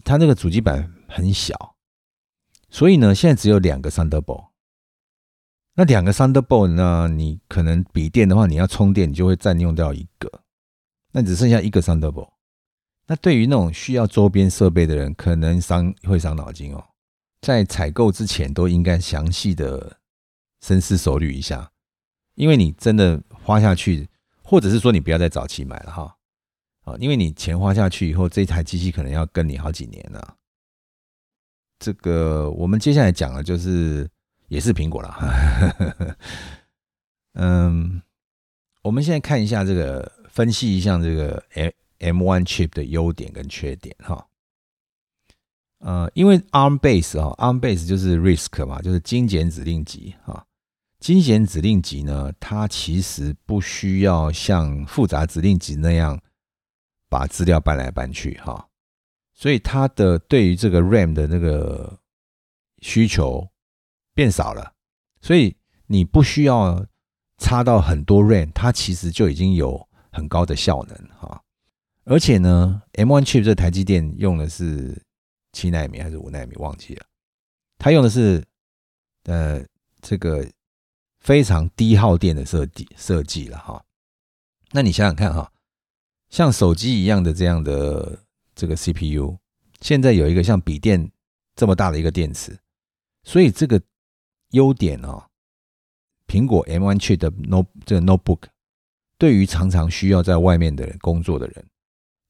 [0.04, 1.74] 它那个主机板很小，
[2.70, 4.49] 所以呢，现在只有两个 Thunderbolt，
[5.80, 10.30] 那两个 Thunderbolt 呢，你可能笔电的话，你要充电，你就会占用掉一个，
[11.10, 12.32] 那只剩下一个 Thunderbolt，
[13.06, 16.84] 那对于那种需要周边设备的人，可能伤会伤脑筋哦。
[17.40, 19.96] 在采购之前都应该详细的
[20.60, 21.70] 深思熟虑一下，
[22.34, 24.06] 因为你真的花下去，
[24.42, 26.14] 或者是说你不要再早期买了哈，
[26.84, 30.36] 啊，因为你钱花下去以后，这台机器可能要跟你好几年了。
[31.78, 34.06] 这个我们接下来讲的就是
[34.50, 36.16] 也是苹果了，
[37.34, 38.02] 嗯，
[38.82, 44.26] 我们现在看一下这个分析一下这个 M M One chip 的优点跟缺点哈。
[45.78, 50.44] 呃，因为 ARM base 啊，ARM base 就是 RISC 嘛，就是精简指令集啊。
[50.98, 56.20] 精简指令集呢，它其实不需要像复杂指令集那样
[57.08, 58.68] 把资料搬来搬去哈，
[59.32, 61.98] 所以它的对于这个 RAM 的那个
[62.82, 63.48] 需求
[64.20, 64.74] 变少了，
[65.22, 65.56] 所以
[65.86, 66.86] 你不需要
[67.38, 71.42] 插到很多 RAM，它其实就已经有很高的效能哈。
[72.04, 75.02] 而且呢，M1 chip 这台积电用的是。
[75.52, 77.04] 七纳米还是五纳米忘记了，
[77.76, 78.40] 它用的是
[79.24, 79.60] 呃
[80.00, 80.48] 这个
[81.18, 83.84] 非常低耗电的设计设计了哈。
[84.70, 85.50] 那你想想看哈，
[86.28, 88.22] 像手机一样的这样的
[88.54, 89.36] 这个 CPU，
[89.80, 91.10] 现在有一个像笔电
[91.56, 92.56] 这么大的一个电池，
[93.24, 93.82] 所以这个
[94.50, 95.24] 优点哦，
[96.26, 98.42] 苹果 M1 chip 的 Note 这个 Notebook
[99.18, 101.64] 对于常常需要在外面的人工作的人，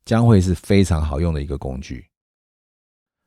[0.04, 2.06] 将会是非常好用的一个工具。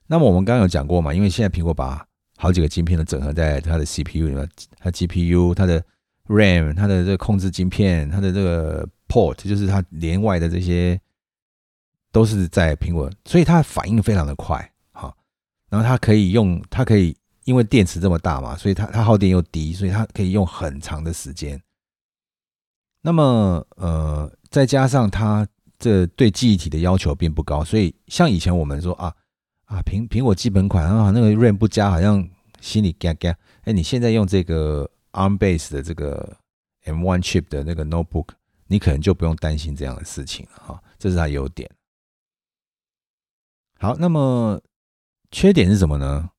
[0.06, 1.14] 那么我们刚刚有讲过嘛？
[1.14, 2.06] 因为现在苹果把
[2.38, 5.84] 好几个晶片都整合在它的 CPU 里面，它 GPU、它的
[6.28, 11.00] RAM、它的这个控制晶片、它的这个 port，就是它连外的这些，
[12.12, 15.16] 都是在苹果，所以它反应非常的快，哈。
[15.70, 21.62] 然后它可以用，它可以因为电池这么大嘛，所以它它耗电又低，所以它可以用很长的时间。
[23.02, 29.14] 那么呃，再加上它这对记忆体的要求并不高，所以像以前我们说啊。
[29.66, 32.30] 啊，苹苹果基本款啊，那个 RAM 不加，好像
[32.60, 33.36] 心里嘎嘎。
[33.64, 36.38] 哎，你现在用这个 ARM base 的这个
[36.84, 38.28] M1 chip 的那个 notebook，
[38.68, 40.84] 你可能就不用担心这样的事情了哈。
[41.00, 41.68] 这是它优点。
[43.80, 44.62] 好，那么
[45.32, 46.30] 缺点是什么呢？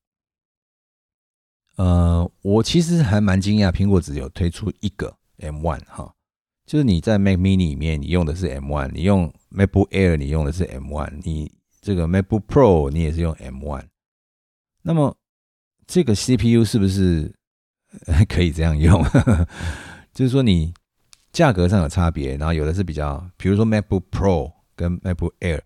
[1.75, 6.13] 呃，我其实还蛮惊讶，苹果只有推出一个 M1 哈，
[6.65, 11.51] 就是你在 Mac Mini 里面你用的是 M1，你用 MacBook Air 你用的是 M1，你。
[11.81, 13.83] 这个 MacBook Pro 你也是用 M1，
[14.81, 15.15] 那么
[15.85, 17.31] 这个 CPU 是不是
[18.27, 19.05] 可以这样用？
[20.11, 20.73] 就是说你
[21.31, 25.61] 价格上有差别，然后有的是比较，比如说 MacBook Pro 跟 MacBook Air，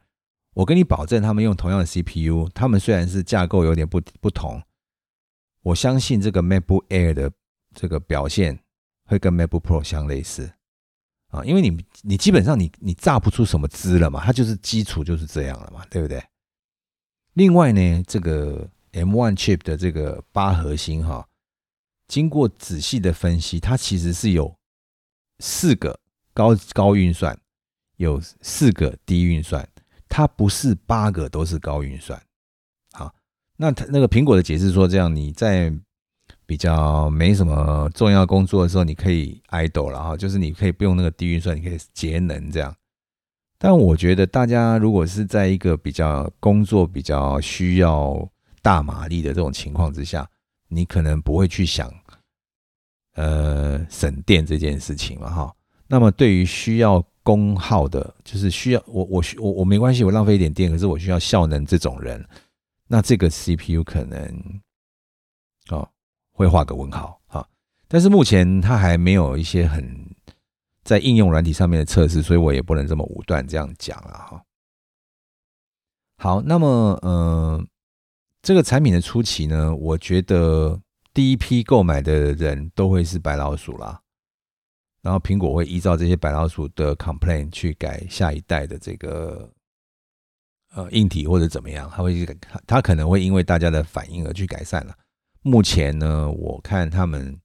[0.56, 4.62] 我跟你保证，他们用同样的 CPU，他们虽然是架构有点不不同，
[5.62, 7.32] 我相信这个 MacBook Air 的
[7.74, 8.60] 这个表现
[9.06, 10.52] 会跟 MacBook Pro 相类似。
[11.30, 16.24] 啊，因为你你基本上你你榨不出什么资了嘛，它就是基础就是这样了嘛，对不对？
[17.34, 21.28] 另外呢，这个 M1 chip 的这个八核心哈，
[22.08, 24.58] 经过仔细的分析，它其实是有
[25.38, 26.00] 四个
[26.34, 27.40] 高高运算，
[27.98, 29.70] 有四个低运算，
[30.08, 32.20] 它不是八个都是高运算。
[33.62, 35.70] 那它那个苹果的解释说，这样你在
[36.46, 42.74] 比较没什么重要工作的时候，你可以 idle 了哈，就是你可以不用那个低运算，你可以节能这样。
[43.58, 48.26] 但我觉得大家如果是在一个比较工作比较需要
[48.62, 50.26] 大马力的这种情况之下，
[50.70, 51.94] 你可能不会去想
[53.16, 55.54] 呃省电这件事情嘛哈。
[55.86, 62.26] 那么对于需要功耗的，就是需要我我我我没关系，我浪费一点电，可是我需要效能这种人，
[62.92, 64.62] 那这个 CPU 可能
[65.70, 65.88] 哦
[66.32, 67.48] 会画个问号哈。
[67.88, 70.14] 但是目前它还没有一些很
[70.84, 74.44] 在应用软体上面的测试，所以我也不能这么武断这样讲了哈。
[76.18, 76.68] 好，那么
[77.02, 77.64] 呃，
[78.42, 80.82] 这个产品的初期呢，我觉得
[81.14, 84.02] 第一批购买的人都会是白老鼠啦。
[85.02, 89.50] 然后苹果会依照这些白老鼠的 complaint 去改下一代的这个
[90.74, 92.26] 呃硬体或者怎么样，它会
[92.66, 94.96] 它可能会因为大家的反应而去改善了。
[95.42, 97.40] 目前呢，我看他们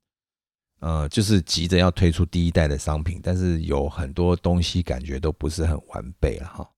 [0.81, 6.71] 呃就是急着要推出第一代的商品，但是有很多东西感觉都不是很完备了哈。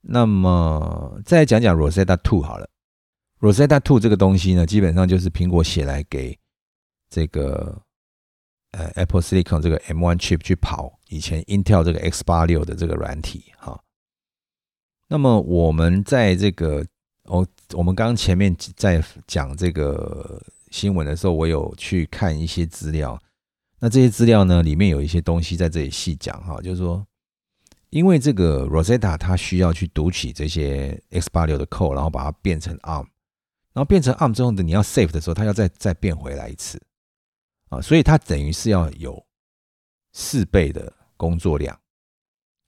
[0.00, 2.68] 那么再讲讲 Rosetta Two 好了
[3.38, 6.38] ，Rosetta Two 这个东西呢，基本上就是苹果写来给
[7.08, 7.80] 这个。
[8.72, 13.76] 呃，Apple Silicon 这个 M1 chip 去跑以前 Intel 这个 X 八六的这个软体哈。
[15.12, 16.86] 那么我们在这个
[17.24, 20.40] 哦，我们刚前面在讲这个
[20.70, 23.20] 新闻的时候，我有去看一些资料。
[23.80, 27.04] 那这些资料呢，里面有一些东西在这里细讲哈，就是说，
[27.88, 33.06] 因为这个 Rosetta 它需要去读取这些 X 八六的 code，然后把它变成 ARM，
[33.72, 36.80] 然后变成 ARM 之后呢，你要 save 的时候，它要再再变回来一次。
[37.70, 39.20] 啊，所以它等于是要有
[40.12, 41.76] 四倍的工作量，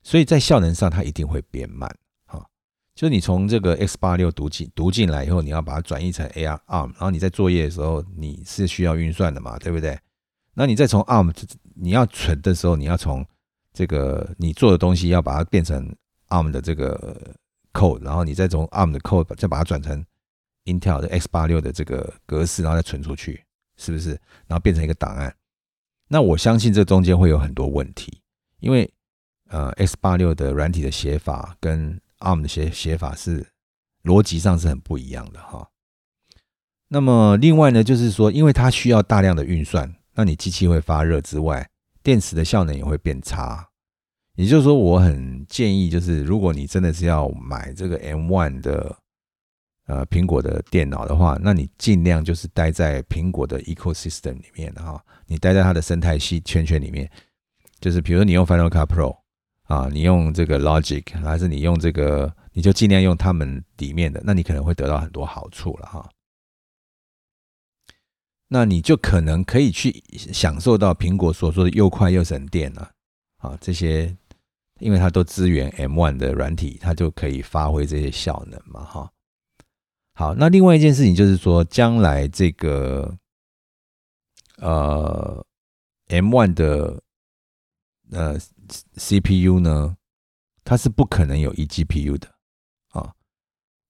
[0.03, 1.89] 所以在效能上它一定会变慢。
[2.95, 9.99] 哈，就你从这个 X 八六读进读进来以后，你要把它转译成 ARM，然后你在作业的时候你是需要运算的嘛，对不对？
[10.55, 11.33] 那你再从 ARM
[11.75, 13.27] 你要存的时候，你要从
[13.73, 15.95] 这个你做的东西要把它变成
[16.29, 17.35] ARM 的这个
[17.73, 20.05] code，然后你再从 ARM 的 code 再把它转成
[20.65, 23.43] Intel 的 X 八六的这个格式，然后再存出去。
[23.79, 24.11] 是不是？
[24.47, 25.35] 然后变成一个档案？
[26.07, 28.21] 那我相信这中间会有很多问题，
[28.61, 28.89] 因为
[29.49, 33.47] 呃，X 八六的软体的写法跟 ARM 的写写法是
[34.05, 35.69] 逻辑上是很不一样的哈。
[36.89, 41.69] 那么另外呢，就是说，因为它需要大量的运算，那你机器会发热之外，
[42.03, 43.69] 电池的效能也会变差。
[44.35, 48.97] 也就是说，我很建议，就是如果你真的是要买这个 M1 的。
[49.87, 57.11] 呃，苹果的电脑的话，那你尽量就是待在苹果的 ecosystem 里面哈，你待在它的生态系圈圈里面，
[57.81, 59.19] 就是比如说你用 Final Cut Pro
[59.65, 66.11] 啊，你用这个 Logic，还是你用这个，你就尽量用他们里面的，那你可能会得到很多好处了哈。
[68.49, 72.91] 那你就可能可以去享受到苹果所说的又快又省电了
[73.39, 74.15] 啊，这些，
[74.79, 79.11] 因为它都支援 M1 的软体，它就可以发挥这些效能嘛哈。
[80.15, 83.17] 好，那另外一件事情就是说，将来这个
[84.59, 85.43] 呃
[86.09, 87.03] M1 的
[88.11, 88.39] 呃
[88.97, 89.97] CPU 呢，
[90.65, 92.29] 它是不可能有一 GPU 的
[92.91, 93.13] 啊，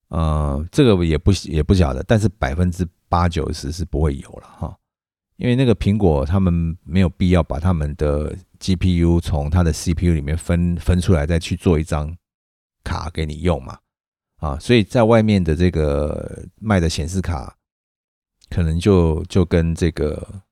[0.09, 4.79] 呃，这个也不也不晓得，但是百分之八九十是不会有了哈，
[5.37, 12.17] 因为那个苹果他们没有必要把他们的 GPU 从它的 CPU 里面分分出来，再去做一张
[12.85, 13.79] 卡给你用嘛。
[14.37, 17.57] 啊，所以在外面的这个卖的显示卡，
[18.51, 20.43] 可能就就跟这个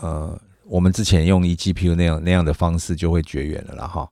[0.00, 0.40] 呃，
[0.72, 4.10] 我们之前用 eGPU 那样那样的方式就会绝缘了啦哈。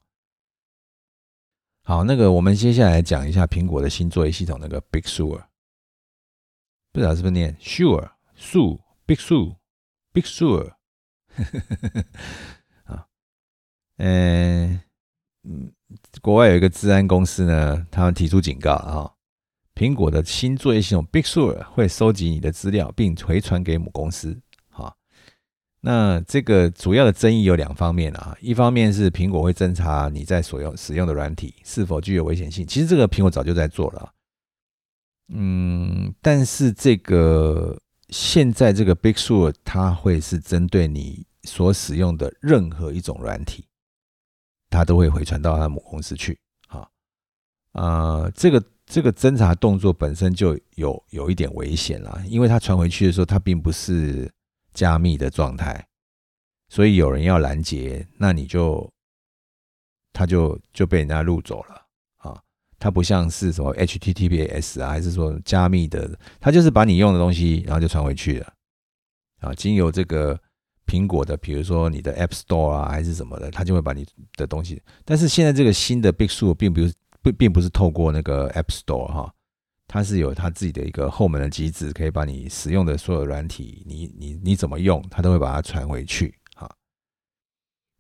[1.83, 5.43] 好，那个我们接下来讲一下苹果的新作业系统，那个 Big Sur，
[6.93, 9.57] 不知道是不是念 Sure Su Big Su
[10.13, 10.75] Big Sur，
[12.85, 13.07] 啊，
[13.97, 14.83] 嗯
[15.45, 15.73] 嗯，
[16.21, 19.15] 国外有一个治安公司呢，他们提出警告啊。
[19.75, 24.39] 苹果的新作业系统 Big Sur 会收集你的资料，并回传给母公司。
[25.81, 34.13] 那这个主要的争议有两方面啊，一方面是苹果会侦查你在所用使用的软体是否具有危险性，其实这个苹果早就在做了。
[35.33, 43.65] 嗯，但是这个现在这个 Big Sur 它会是针对你所使用的任何一种软体，
[44.69, 46.39] 它都会回传到它母公司去。
[46.69, 46.89] 哈，
[47.73, 48.63] 啊，这个。
[48.93, 54.29] 这个侦查动作本身就有有一点危险了，因为它传回去的时候，它并不是
[54.81, 55.87] 加密的状态，
[56.71, 58.91] 所以有人要拦截，那你就
[60.11, 61.75] 他就就被人家录走了
[62.17, 62.41] 啊。
[62.79, 68.53] 它不像是什么 HTTPS 啊，还是说加密的，它就是把你用的东西，然后就传回去了
[69.41, 69.53] 啊。
[69.53, 70.41] 经由这个
[70.87, 74.07] 苹果的，比如说你的 App Store 啊，还是什么的，它就会把你
[74.39, 74.83] 的东西。
[75.05, 76.95] 但是现在这个新的 Big Sur 并不是。
[77.23, 79.35] 不，并不是透过那个 App Store 哈，
[79.93, 86.33] 它是有它自己的一个后门的机制，可以把你使用的所有软体，你你你怎么用，它都会把它传回去。
[86.55, 86.71] 哈，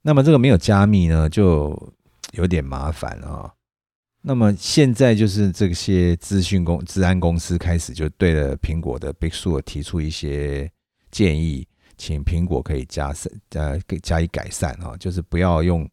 [0.00, 1.76] 那么这个没有加密呢，就
[2.30, 3.52] 有点麻烦啊。
[4.22, 10.70] 那么现在就是这些资讯公、治安公司开始就对了苹果的 Big Sur 提出一些
[11.10, 11.66] 建议，
[11.96, 15.90] 请苹果可以加善呃加以改善哈，就是不要用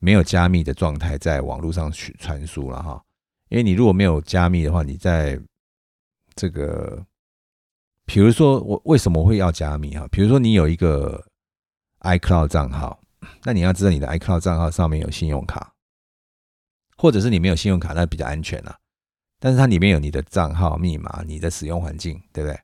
[0.00, 3.00] 没有加密的状态在网络上去传输了哈。
[3.50, 5.38] 因为你如果没有加密的话，你在
[6.34, 7.06] 这个，
[8.06, 10.08] 比如说我为什么会要加密啊？
[10.10, 11.24] 比如说你有一个
[12.00, 13.00] iCloud 账号，
[13.44, 15.74] 那你要知道你的 iCloud 账号上面有信用卡。
[16.96, 18.78] 或者是你没有信用卡，那比较安全啊。
[19.38, 22.60] 但是它里面有你的账号密码、你的使用环境，对不对？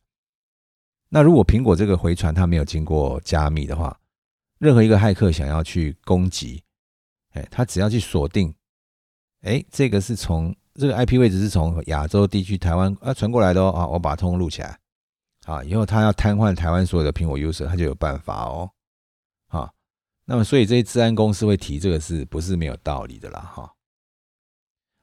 [1.08, 3.98] 那如果苹果这个回传它没有经过加密的话，
[4.58, 6.62] 任何一个骇客想要去攻击，
[7.32, 8.54] 哎，他只要去锁定，
[9.40, 14.78] 哎，这个是从这个 IP 位置是从亚洲地区台湾啊传过来的哦啊，我把通通录起来，
[15.44, 18.70] 啊，以后他要瘫痪台湾所有的苹果 user，他就有办法哦，
[19.48, 19.70] 啊，
[20.24, 23.40] 那么所以这些治安公司会提这个是不是没有道理的啦？
[23.40, 23.72] 哈。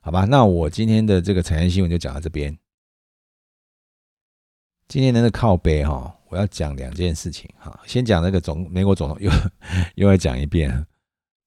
[0.01, 2.57] 好吧，那我今天的这个产业新闻就讲到这边。
[4.89, 7.79] 今天的那个靠背哈，我要讲两件事情哈。
[7.85, 9.31] 先讲那个总美国总统又
[9.95, 10.85] 又要讲一遍，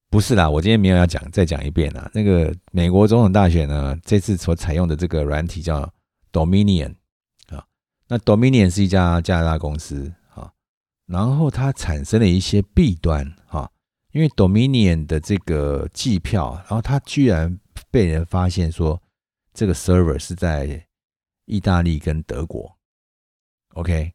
[0.09, 2.09] 不是啦，我今天没有要讲，再讲一遍啦。
[2.13, 5.91] 那个美国总统大选呢，这次所采用的这个软体叫
[6.31, 6.95] Dominion
[7.49, 7.65] 啊，
[8.07, 10.51] 那 Dominion 是一家加拿大公司啊，
[11.05, 13.71] 然后它产生了一些弊端哈，
[14.11, 17.59] 因为 Dominion 的这个计票，然后它居然。
[17.91, 19.01] 被人发现说
[19.53, 20.87] 这个 server 是在
[21.45, 22.75] 意大利跟德国
[23.75, 24.13] ，OK，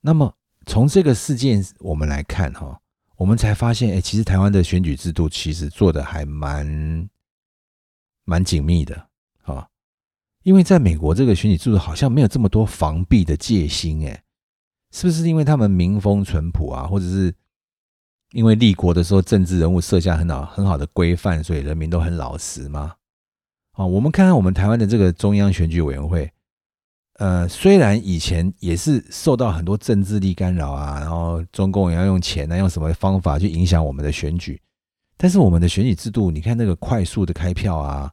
[0.00, 0.32] 那么
[0.64, 2.80] 从这个事件我们来看哈，
[3.16, 7.08] 我们才发现，哎，其实台湾的选举制度其实做的还蛮
[8.24, 9.08] 蛮紧密的
[9.42, 9.68] 啊，
[10.42, 14.22] 因为在美国这个选举制度好像没有这么多防弊的戒心，哎，
[14.90, 17.34] 是不是因为他们民风淳朴啊，或者是？
[18.32, 22.96] 因为立国的时候，政治人物设下很好很好的规范，所以人民都很老实吗？
[23.74, 26.32] 啊，我们看看我们台湾的这个中央选举委员会，
[27.18, 34.60] 呃，虽然以前也是受到很多政治力干扰啊，然后中共也要用钱啊，用什么方法去影响我们的选举，
[35.16, 38.10] 但是我们的选举制度，你看那个快速的开票啊，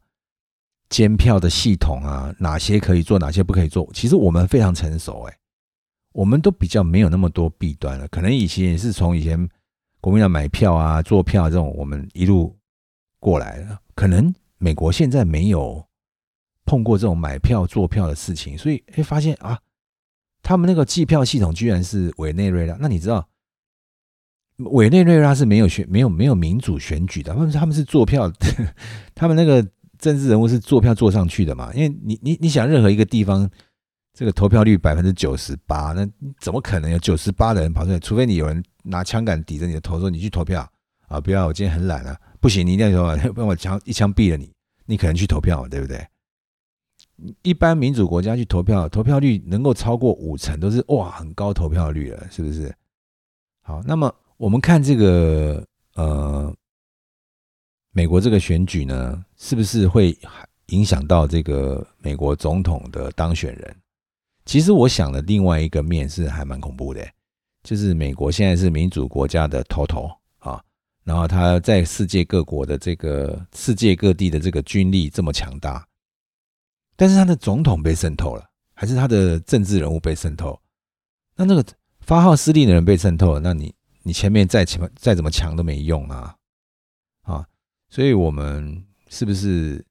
[0.89, 5.37] 监票的系统啊，哪些可以做，哪些不可以做，其实我们非常成熟，哎，
[6.13, 9.49] 我们都比较没有那么多弊端了，可能以前也是从以前。
[10.03, 12.57] 国民党买票啊、做票这种，我们一路
[13.19, 13.79] 过来了。
[13.93, 15.85] 可能美国现在没有
[16.65, 19.59] 碰过这种买票、做票的事情，所以哎，发现啊，
[20.41, 22.77] 他们那个计票系统居然是委内瑞拉。
[22.79, 23.27] 那你知道，
[24.57, 28.31] 委内瑞拉是没有选、没有没有民主选举的，他们他们是做票，
[29.15, 29.61] 他们那个
[29.97, 31.73] 政治人物是做票做上去的嘛？
[31.73, 33.49] 因为你你你想，任何一个地方
[34.13, 36.07] 这个投票率百分之九十八，那
[36.39, 37.99] 怎么可能有九十八的人跑出来？
[37.99, 38.63] 除非你有人。
[38.83, 40.67] 拿枪杆抵着你的头说：“你去投票
[41.07, 41.21] 啊！
[41.21, 44.51] 不要，我今天很懒啊，不行，你一定要说， 不然我枪一枪毙了你。
[44.87, 46.03] 你可能去投票，对不对？
[47.43, 52.73] 一般民主国家去投票，投票率能够超过五成，都是哇，很高投票率了，是不是？
[53.61, 55.65] 好，那么我们看这个
[55.95, 56.53] 呃，
[57.91, 60.17] 美国这个选举呢，是不是会
[60.67, 63.75] 影响到这个美国总统的当选人？
[64.45, 67.07] 其实我想的另外一个面是还蛮恐怖的。
[67.63, 70.09] 就是美国现在是民主国家的头头
[70.39, 70.59] 啊，
[71.03, 75.87] 然后他在世界各国的这个世界各地的这个军力这么强大，
[77.01, 80.61] 但是他的总统被渗透了，还是他的政治人物被渗透？
[81.35, 81.65] 那那个
[82.01, 83.73] 发号施令的人被渗透了，那你
[84.03, 86.35] 你前面再强再怎么强都没用啊
[87.23, 87.43] 啊！
[87.89, 89.83] 所以我们是不是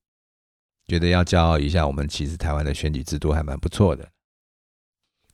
[0.87, 1.85] 觉得要骄傲一下？
[1.85, 4.09] 我们其实台湾的选举制度还蛮不错的。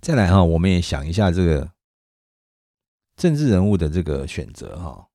[0.00, 1.70] 再来哈，我们也想一下这个。
[3.16, 5.08] 政治人物的这个选择，哈，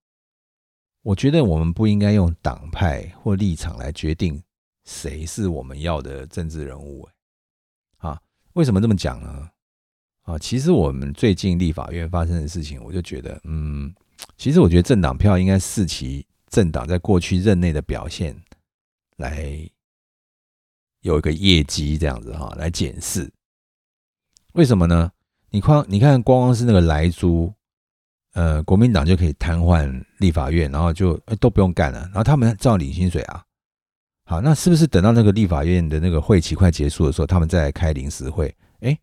[1.01, 4.43] 我觉得我们不应该用党派或立场来决定
[4.86, 7.07] 谁是我们要的政治人物。
[7.97, 8.19] 啊，
[8.53, 9.49] 为什么这么讲呢？
[10.23, 13.93] 啊，其实我们最近立法院发生的事情，我就觉得，嗯，
[14.38, 18.36] 其实我觉得政党票应该视其政党在过去任内的表现
[19.17, 19.69] 来
[21.01, 23.32] 有一个业绩这样子哈来检视。
[24.53, 25.11] 为什么呢？
[25.49, 27.53] 你光你看，光光是那个莱猪。
[28.34, 33.43] 呃，国民党就可以瘫痪立法院，然后就都不用干了，然后他们照领薪水啊。
[34.26, 38.55] 好，那是不是等到那个立法院的那个会期快结束的时候，他们再开临时会？
[38.80, 38.97] 哎，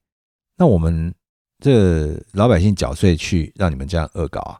[0.56, 1.14] 那我们
[1.58, 4.58] 这老百姓缴税去让你们这样恶搞啊？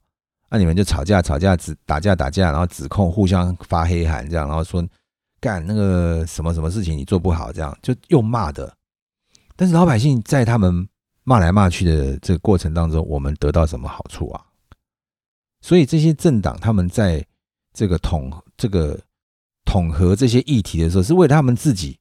[0.50, 4.86] 那你们就吵架吵架，指打架打架，然后指控互相发黑函这样，然后说
[5.40, 8.74] 干那个什么什么事情你做不好，这样就又骂的。
[9.56, 10.88] 但是老百姓在他们
[11.24, 14.44] 骂来骂去的这个过程当中，我们得到什么好处啊？
[15.60, 17.24] 所以这些政党他们在
[17.72, 18.98] 这个统这个
[19.68, 21.98] 统合这些议题的时候，是为了他们自己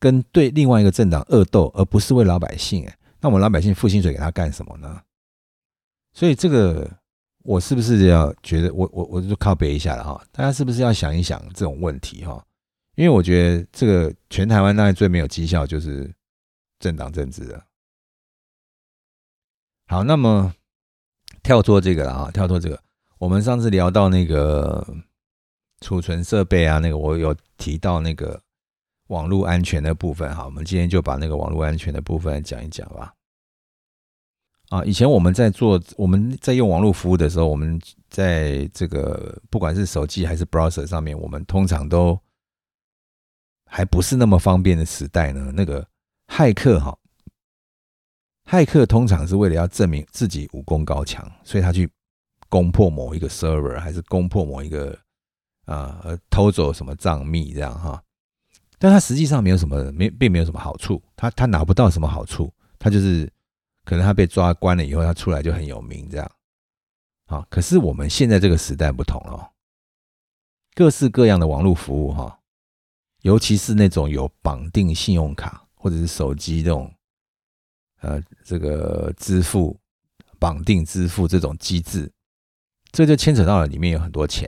[0.00, 2.84] 跟对另外一个政党恶斗，而不是为老百姓。
[2.84, 5.00] 哎，那我们老百姓付薪水给他干什么呢？
[6.12, 6.90] 所以这个
[7.44, 10.20] 我是不是要觉得我我我就靠背一下了哈？
[10.32, 12.44] 大家是不是要想一想这种问题哈？
[12.96, 16.12] 因为我觉得这个全台湾大概最没有绩效就是
[16.80, 17.64] 政党政治了。
[19.86, 20.52] 好，那么
[21.44, 22.80] 跳脱这个了啊，跳脱这个。
[23.18, 24.84] 我们上次聊到那个
[25.80, 28.40] 储存设备啊，那个我有提到那个
[29.08, 33.12] 网络安全的部分哈，我们今天就把那个网络安全的部分讲一讲吧。
[34.70, 42.18] 啊，以前我们在做我们在用网络服务的时候，我们在这个不管是手机还是 browser 上面，我们通常都
[43.66, 45.52] 还不是那么方便的时代呢。
[45.54, 45.86] 那个
[46.28, 46.98] 骇客哈，
[48.50, 51.90] 骇客通常是为了要证明自己武功高强，所以他去。
[52.50, 54.96] 攻破某一个 server，还是攻破某一个
[55.64, 58.02] 啊，偷走什么账密这样哈？
[58.78, 63.32] 但他实际上没有什么，没并没有什么好处，他他拿不到什么好处，他就是
[63.84, 66.30] 可能他被抓关了以后，他出来就很有名这样。
[67.26, 69.52] 好，可是我们现在这个时代不同了，
[70.74, 72.40] 各式各样的网络服务哈，
[73.22, 76.92] 尤其是那种有绑定信用卡或者是手机这种
[78.00, 79.78] 呃这个支付
[80.38, 82.12] 绑定支付这种机制。
[82.92, 84.46] 这就牵扯到了里面有很多钱，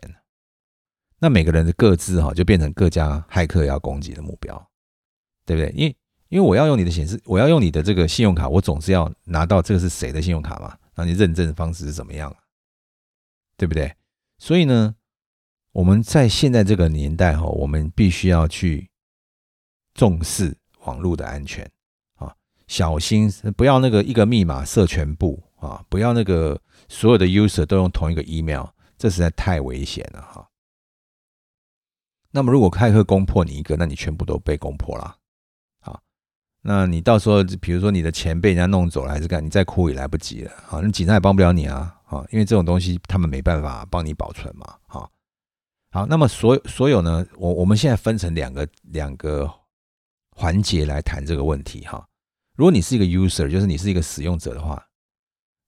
[1.26, 4.54] 那每个人的各自哈就变成各家骇客要攻击的目标，
[5.44, 5.72] 对不对？
[5.76, 5.96] 因为
[6.28, 10.78] 因为我要用你的显示，我要用你的这个信用卡，我总是要拿到这个是谁的信用卡嘛？
[10.94, 12.32] 那你认证的方式是怎么样？
[13.56, 13.92] 对不对？
[14.38, 14.94] 所以呢，
[15.72, 18.88] 我们在现在这个年代哈，我们必须要去
[19.94, 21.68] 重视网络的安全
[22.18, 22.32] 啊，
[22.68, 25.42] 小心不要那个一个密码设全部。
[25.58, 28.66] 啊，不要那个所有的 user 都用同一个 email，
[28.96, 30.48] 这实在太危险了哈。
[32.36, 35.16] 那么如果骇客攻破你一个，那你全部都被攻破了。
[35.80, 35.98] 好，
[36.60, 40.52] 那你到时候比如说你的钱被人家弄走了，还是干，你再哭也来不及了。
[40.66, 41.98] 好，那警察也帮不了你啊。
[42.04, 44.76] 好，因为这种东西他们没办法帮你保存嘛。
[44.86, 45.10] 好，
[45.92, 49.50] 好，那么所所有呢，我我们现在分成两个两个
[50.36, 52.06] 环节来谈这个问题哈。
[52.54, 54.86] 如果你是一个 user，就是你是一个使用者的话。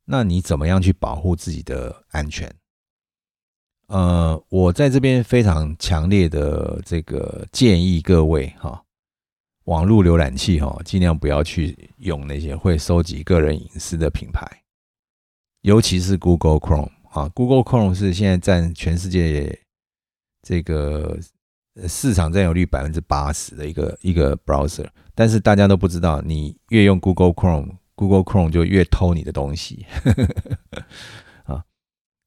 [0.05, 2.55] 那你怎么样去保护自己的安全？
[3.89, 8.83] 呃，我在这边非常强烈的这个建议各位哈，
[9.65, 14.47] 网络浏览器哈，尽量不要去用那些会收集个人隐私的品牌，
[15.63, 19.59] 尤其是 Google Chrome 啊，Google Chrome 是现在占全世界
[20.43, 21.19] 这个
[21.89, 27.77] 市场占有率百分之八十的一个一个 browser，但是大家都不知道，你越用 Google Chrome。
[27.99, 29.85] Google Chrome 就越偷你的东西。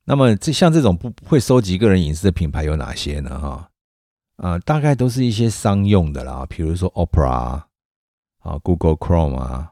[0.04, 3.40] 那么这像这种不会收集个人隐私的品牌有哪些呢？
[3.40, 3.70] 哈
[4.38, 7.30] 啊，大概都是一些商用的啦，比如说 Opera
[8.40, 9.72] 啊，Google Chrome 啊，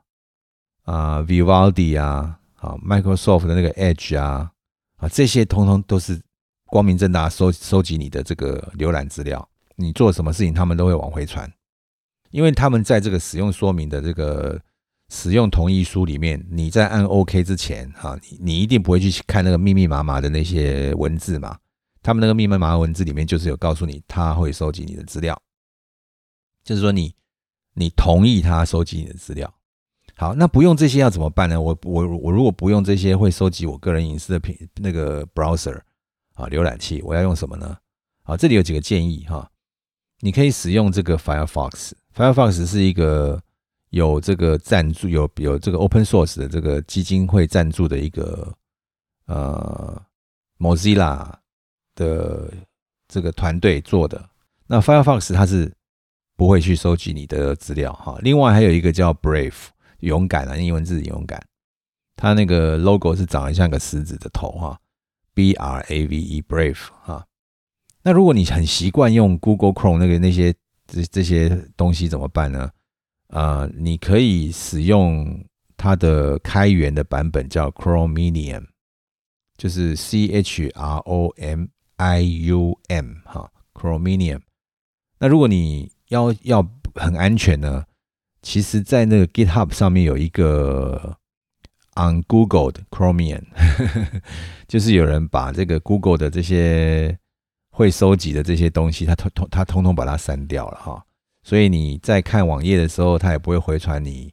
[0.84, 4.52] 啊，Vivaldi 啊，啊，Microsoft 的那个 Edge 啊，
[4.98, 6.22] 啊，这些通通都是
[6.68, 11.52] 光明正大收收集你的这个浏览资料，你做什么事情他们都会往回传，
[12.30, 14.62] 因为他们在这个使用说明的这个。
[15.10, 21.58] 使用同意书里面，你在按 OK 之前，哈，你你一定不会去看那个密密麻麻的那些文字嘛？
[22.04, 25.40] 他们那个密密麻麻文字里面，就是有告诉你他会收集你的资料，
[26.64, 27.14] 就是说你
[27.74, 29.52] 你同意他收集你的资料。
[30.16, 31.60] 好，那不用这些要怎么办呢？
[31.60, 35.76] 我我我如果不用这些会收集我个人隐私的品那个 browser
[36.36, 37.76] 啊浏览器，我要用什么呢？
[38.22, 39.50] 好，这里有几个建议哈，
[40.20, 43.42] 你可以使用这个 Firefox，Firefox 是一个。
[43.90, 48.54] 有这个赞助，有有这个 open source 的这个基金会赞助的一个
[49.26, 50.02] 呃
[50.60, 51.34] Mozilla
[51.96, 52.54] 的
[53.08, 54.30] 这个团队做的。
[54.68, 55.72] 那 Firefox 它是
[56.36, 58.18] 不会去收集你的资料哈。
[58.22, 59.56] 另外还有一个叫 Brave
[60.00, 61.44] 勇敢啊，英文字勇敢，
[62.16, 64.80] 它那个 logo 是长得像个狮子的头哈
[65.34, 67.26] ，B R A V E Brave 哈。
[68.04, 70.54] 那如果你很习惯用 Google Chrome 那个那些
[70.86, 72.70] 这这些东西怎么办呢？
[73.30, 75.46] 啊，你可以使用
[75.78, 78.66] 它的开源的版本，叫 Chromium，
[79.58, 81.68] 就是 C H R O M
[81.98, 84.42] I U M 哈，Chromium。
[85.20, 87.86] 那如果你要要很安全呢，
[88.42, 91.18] 其实在那个 GitHub 上面有一个
[91.96, 93.44] On Google 的 Chromium，
[94.68, 97.20] 就是有人把这个 Google 的这些
[97.70, 101.06] 会收集的这些东西，他通通他通通把它删掉了哈。
[101.44, 104.32] 所以你在看网页的时候，它也不会回传你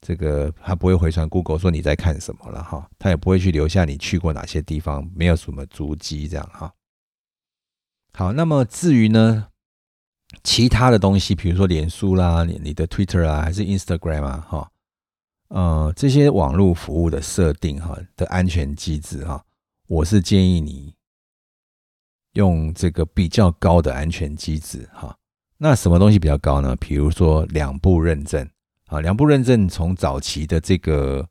[0.00, 6.72] 这个它不会回传 Google 说你在看什么了哈，它也不会去留下你去过哪些地方，没有什么足迹这样哈。
[8.14, 9.48] 好，那么至于呢，
[10.42, 14.70] 其他的东西，比如说脸书啦、你你的 Twitter 啊，还是 Instagram 啊，哈，
[15.48, 19.44] 呃，这些网络服务的设定哈的安全机制哈，
[19.88, 20.94] 我是建议你
[22.32, 25.16] 用这个比较高的安全机制哈。
[25.62, 26.74] 那什么东西比较高呢？
[26.76, 28.48] 比如说两步认证
[28.86, 31.28] 啊，两步认证从早期的这个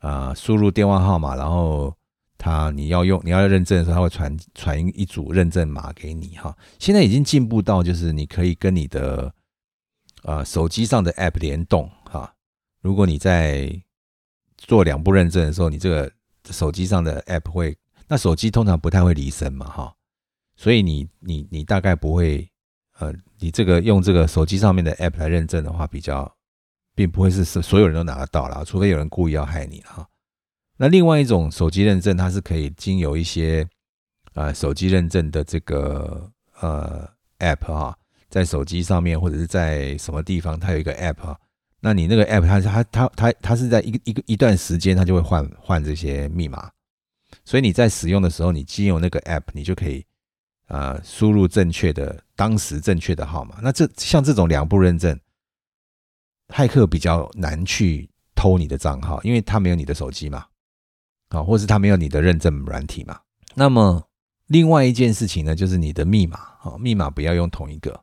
[0.00, 1.96] 啊，输入电话号码，然后。
[2.44, 6.52] 他你要用你要认证的时候，他会传传一组认证码给你哈。
[6.80, 9.32] 现在已经进步到就是你可以跟你的
[10.24, 12.34] 啊手机上的 App 联动哈。
[12.80, 13.70] 如果你在
[14.56, 16.10] 做两步认证的时候，你这个
[16.50, 17.78] 手机上的 App 会，
[18.08, 19.94] 那手机通常不太会离身嘛哈，
[20.56, 22.50] 所以你你你大概不会
[22.98, 26.32] 呃，你这个用这个手机上面的 App 来认证的话，比较
[26.94, 30.06] 并不会是是所有人都拿得到啦，除非有人故意要害你哈。
[30.76, 33.66] 那另外一种手机认证，它是可以经由一些
[34.34, 36.30] 啊手机认证的这个
[36.60, 37.96] 呃 app 哈，
[38.28, 41.36] 在手机上面或者是在什么地方，它有一个 app，
[41.80, 46.70] 那你那个 app 它它它它它是在一个一个一段时间，它就会换换这些密码，
[47.44, 50.04] 所以你在使用的时候，你经由那个 app，你就可以
[50.66, 53.60] 啊输入正确的当时正确的号码。
[53.62, 55.16] 那这像这种两步认证，
[56.48, 60.44] 骇客比较难去偷你的账号，因为他没有你的手机嘛。
[61.28, 63.20] 啊，或是他没有你的认证软体嘛？
[63.54, 64.08] 那么
[64.48, 68.02] 另外一件事情呢，就是你的密码，啊，密码不要用同一个。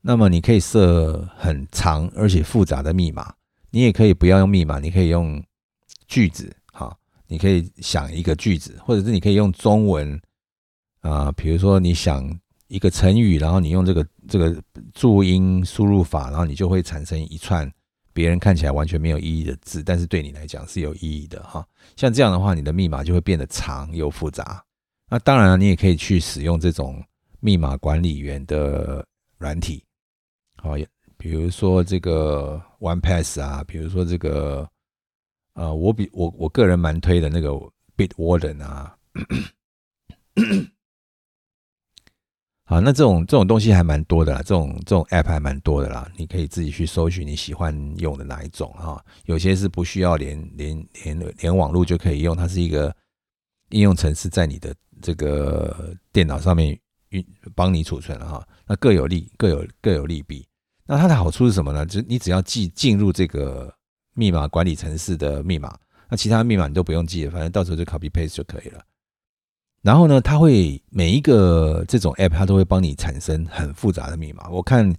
[0.00, 3.34] 那么你可以设很长而且复杂的密码，
[3.68, 5.44] 你也可以不要用密码，你可以用
[6.08, 6.96] 句子，哈，
[7.26, 10.18] 你可以想一个句子，或者是你可以用中文，
[11.02, 12.26] 啊，比如说你想
[12.70, 14.62] 一个成语，然后你用这个这个
[14.94, 17.70] 注音输入法，然后你就会产生一串。
[18.12, 21.64] 别人看起来完全没有意义的字，但是对你来讲是有意义的哈。
[21.94, 24.62] 像这样的话，你的密码就会变得长又复杂。
[25.08, 27.02] 那当然了，你也可以去使用这种
[27.38, 29.06] 密码管理员的
[29.38, 29.84] 软体，
[30.56, 30.74] 好，
[31.16, 34.68] 比如说这个 One Pass 啊，比如说这个
[35.54, 37.50] 呃，我比我我个人蛮推的那个
[37.96, 38.96] Bitwarden 啊。
[42.70, 49.04] 啊，那这种这种东西还蛮多的啦，这种这种 app 还蛮多的啦，你可以自己去搜寻你喜欢用的哪一种哈。
[49.24, 52.94] 有些是不需要连连连连网络就可以用，它是一个
[53.70, 58.46] 应用程式在你的这个电脑上面运帮你储存了哈。
[58.68, 60.46] 那各有利各有各有利弊。
[60.86, 61.84] 那它的好处是什么呢？
[61.84, 63.74] 就你只要记进入这个
[64.14, 65.76] 密码管理程式的密码，
[66.08, 68.80] 那其他密码你都不用记，反正到时候就 copy paste 就可以了。
[69.82, 74.46] 然后呢，它会每一个这种 app，它都会帮你产生很复杂的密码。
[74.50, 74.94] 我看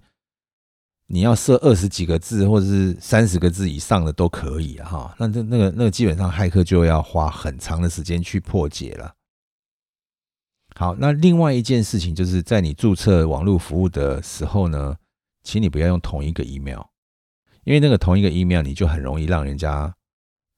[1.06, 5.14] 你要设二十几个字或者是三十个字以上的都可以哈。
[5.18, 9.14] 那这那个那个基本上骇客就要花很长的时间去破解了。
[10.74, 14.96] 好，那另外一件事情就是在你注册网络服务的时候呢，
[15.44, 16.80] 请你不要用同一个 email，
[17.62, 19.94] 因为那个同一个 email 你就很容易让人家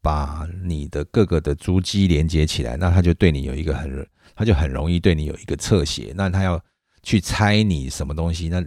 [0.01, 4.09] 把你的各个的足迹连接起来，那他就对你有一个很。
[4.35, 6.63] 他就很容易对你有一个侧写，那他要
[7.03, 8.65] 去猜你什么东西，那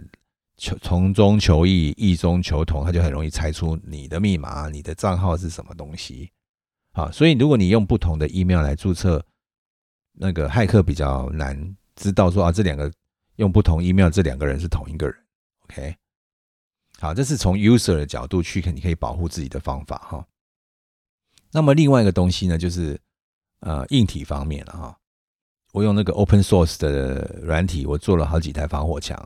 [0.56, 6.30] 求从中求异，异中求同，他就很容易猜出你的密码、你的账号是什么东西。
[6.92, 9.24] 好，所以如果你用不同的 email 来注册，
[10.14, 12.92] 那个骇客比较难知道说啊，这两个
[13.36, 15.16] 用不同 email 这两个人是同一个人。
[15.64, 15.96] OK，
[16.98, 20.26] 好，这是从 user 的角度去，你可以保护自己的方法哈。
[21.52, 23.00] 那么另外一个东西呢，就是
[23.60, 24.97] 呃硬体方面了哈。
[25.78, 29.16] 我用那个 open source 的软体，我做了好几台防火墙。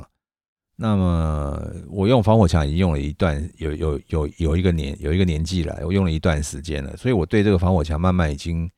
[0.77, 8.71] 那么我用防火墙已经用了一段有有有有一个年有一个年纪了，我用了一段时间了，所以我对这个防火墙慢慢已经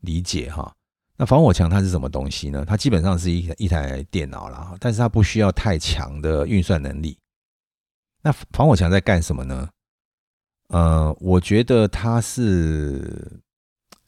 [0.00, 0.74] 理解哈。
[1.16, 2.64] 那防火墙它是什么东西呢？
[2.66, 7.16] 它基本上是一一台电脑了，但是它不需要太强的运算能力。
[8.20, 9.68] 那防火墙在干什么呢？
[10.70, 13.40] 呃，我觉得它是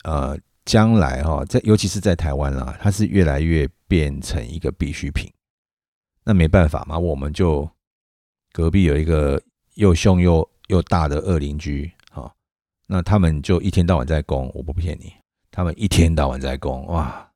[0.03, 0.37] 呃。
[0.69, 5.33] 将来哈，在尤其是在台湾啦，它是越来越变成一个必需品。
[6.25, 7.67] 那没办法嘛，我们就
[8.53, 9.41] 隔壁有一个
[9.77, 12.31] 又凶又又大的恶邻居，哈，
[12.87, 15.11] 那他们就一天到晚在攻，我不骗你，
[15.51, 17.31] 他们一天到晚在攻，哇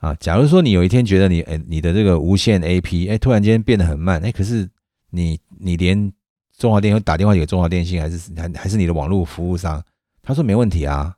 [0.00, 0.14] 啊！
[0.16, 4.68] 假如说你有一天觉得你哎，你的这个无线 A P 哎，突然间变得很慢，哎，可是
[5.08, 6.12] 你你连
[6.58, 9.82] 中华电信打电话给中华电信，还是还还是你的网络服务商，
[10.20, 11.16] 他说没问题啊。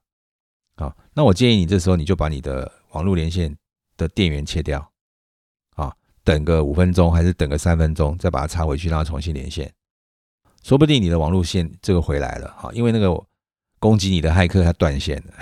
[1.17, 3.57] 那我建议你这时候你就把你的网络连线
[3.97, 4.87] 的电源切掉，
[5.75, 5.91] 啊，
[6.23, 9.73] 等个五分钟还是等个三分钟，再把它插回去，让它重新连线。
[10.63, 13.19] 说不定你的网络线这个回来了哈，因为那个
[13.79, 15.33] 攻击你的骇客他断线了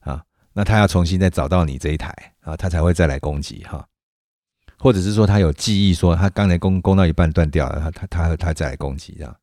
[0.00, 3.86] 啊，那他要重新再找到你这一台啊，他才会再来攻击哈，
[4.76, 9.36] 或者是说他有记忆，说他刚才攻攻到一半断掉了，他他他他再来攻击这样。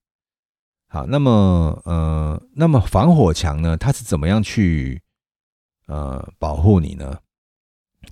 [0.89, 5.01] 好，那么呃，那么防火墙呢，它是怎么样去
[5.88, 7.19] 呃保护你呢？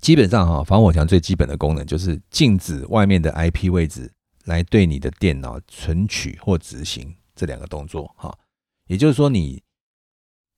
[0.00, 4.12] 基本上哈，防火墙最基本的功能就是禁止外面的 IP 位置
[4.44, 8.36] 来对你的电脑存取或执行这两个动作哈。
[8.88, 9.62] 也就是说，你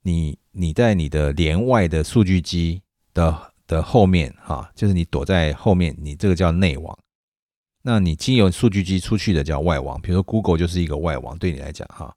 [0.02, 2.82] 你你在你的连外的数据机
[3.14, 6.98] 的的后面哈，就是你躲在后面，你这个叫内网。
[7.88, 12.14] 那你经由数据机出去的叫外网，比如说 Google 就是一个外网，对你来讲哈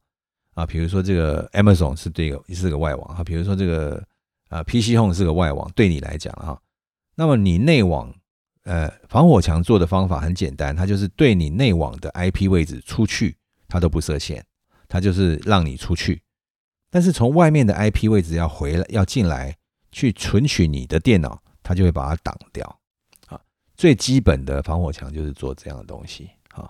[0.53, 4.03] 啊，比如说这个 Amazon 是对是个外网哈，比如说这个
[4.49, 6.61] 啊 PC Home 是个外网，对你来讲哈。
[7.15, 8.13] 那么你内网，
[8.65, 13.38] 呃，防火墙做的方法很简单，它就是对你内网的 IP 位置出去，
[13.69, 14.43] 它都不设限，
[14.89, 16.22] 它就是让你出去。
[16.89, 19.55] 但是从外面的 IP 位置要回来，要进来
[19.89, 22.81] 去存取你的电脑，它就会把它挡掉。
[23.82, 26.30] 最基本的防火墙就是做这样的东西。
[26.52, 26.70] 啊，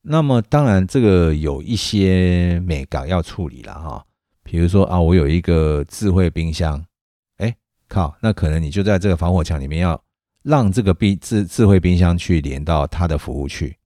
[0.00, 4.02] 那么当然这个有一些美感要处理了哈，
[4.42, 6.82] 比如说啊，我有一个智慧冰箱。
[7.36, 7.54] 哎
[7.86, 10.02] 靠，那可能你就在这个防火墙里面，要
[10.42, 13.76] 让这个冰智智慧冰箱去连到它的服务去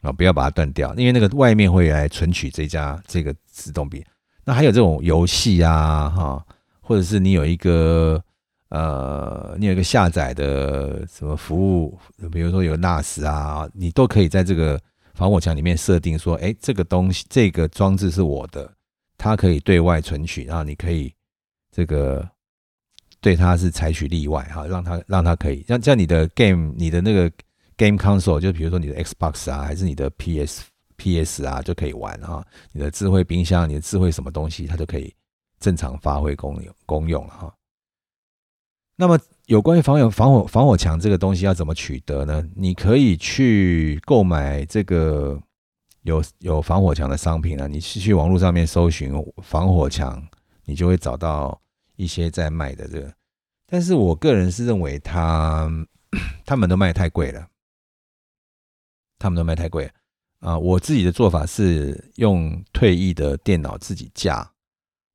[0.00, 4.02] 啊，不要把它断掉，因为那个外面会来存取这家这个自动冰。
[4.42, 6.46] 那还有这种游戏啊，哈，
[6.80, 8.24] 或者是你有一个
[8.74, 11.98] 呃，你有一个下载的什么服务，
[12.32, 14.80] 比如说有 NAS 啊，你都可以在这个
[15.14, 18.68] 防火墙里面设定说，哎，这个东西这个装置是我的，
[19.16, 21.14] 它可以对外存取，然后你可以
[21.70, 22.28] 这个。
[23.20, 27.22] 对它是采取例外哈，让它让它可以像像你的 game，你的那个
[27.74, 30.62] game console，就比如说你的 Xbox 啊，还是你的 PS
[30.98, 32.44] PS 啊，就可以玩哈。
[32.70, 35.10] 你的智慧冰箱，你的智慧什么东西，它就可以
[35.58, 37.54] 正常发挥功用功用了哈。
[38.96, 42.46] 那么有关于防火防火防火墙这个东西要怎么取得呢？
[42.54, 45.40] 你可以去购买这个
[46.02, 50.26] 有有防火墙的商品啊，你是去网络上面搜寻防火墙，
[50.64, 51.60] 你就会找到。
[51.96, 53.14] 一些在卖的这个，
[53.68, 55.70] 但是我个人是认为他
[56.44, 57.46] 他们都卖太贵了，
[59.16, 59.88] 他们都卖太贵
[60.40, 60.58] 啊！
[60.58, 64.50] 我自己的做法是用退役的电脑自己架，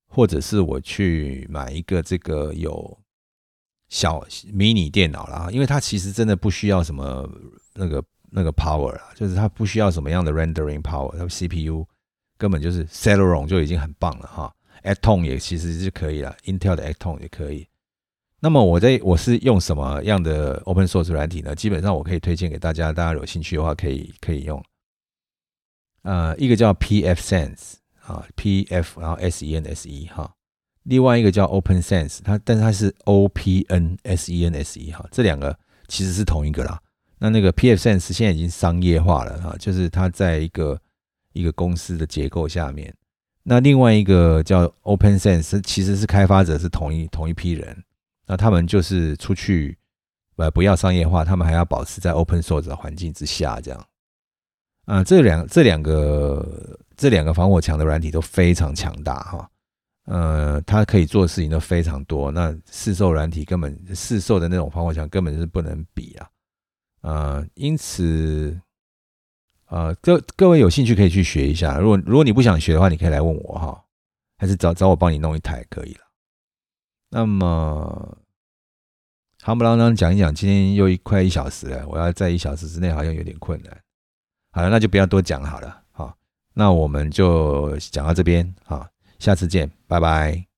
[0.07, 2.97] 或者是我去买一个这个有
[3.89, 4.23] 小
[4.53, 7.27] 迷你电脑啦，因为它其实真的不需要什么
[7.73, 11.85] 那个那个 power 啊，就是它不需要什么样的 rendering power，它 CPU
[12.37, 14.53] 根本就是 Celeron 就已经很棒了哈。
[14.83, 17.67] Atom 也其实是可以了，Intel 的 Atom 也可以。
[18.39, 21.53] 那么我在我是用什么样的 Open Source 软体呢？
[21.53, 24.63] 基本上我可以推荐给大家，大家有兴趣的话可以可以用。
[26.03, 27.73] 呃，一个叫 pfSense
[28.05, 30.33] 啊，pf 然后 sense 哈，
[30.89, 35.55] 另外一个叫 OpenSense，它但是它是 OpenSense 哈，这两个
[35.87, 36.81] 其实是同一个啦。
[37.19, 40.81] 那那个 pfSense 现在已经商业化了哈，就是它在一个
[41.33, 42.91] 一个公司的结构下面。
[43.43, 47.83] 那另外一个叫 OpenSense，其实是开发者是同一同一批人，
[48.25, 49.77] 那他们就是出去
[50.37, 53.85] 呃不要商业化，他们还要保持在 Open Source 的环境之下，这样
[54.85, 59.47] 啊，这两这两个这两个防火墙的软体都非常强大哈，
[60.09, 66.29] 呃，它可以做的事情都非常多，那市售软体根本市售的那种防火墙根本是不能比啊，
[67.01, 68.59] 呃，因此。
[69.71, 71.77] 呃，各各位有兴趣可以去学一下。
[71.77, 73.83] 如果如果你不想学的话，你可以来问我哈，
[74.35, 75.99] 还是找找我帮你弄一台可以了。
[77.11, 78.17] 那么，
[79.43, 83.79] 夯不啷当讲一讲，今天又一快一小时了，我要在一小时之内好像有点困难。
[84.51, 85.83] 好了，那就不要多讲好了。
[85.91, 86.17] 好，
[86.55, 88.87] 那我们就讲到这边，好，
[89.19, 90.48] 下次见，拜拜。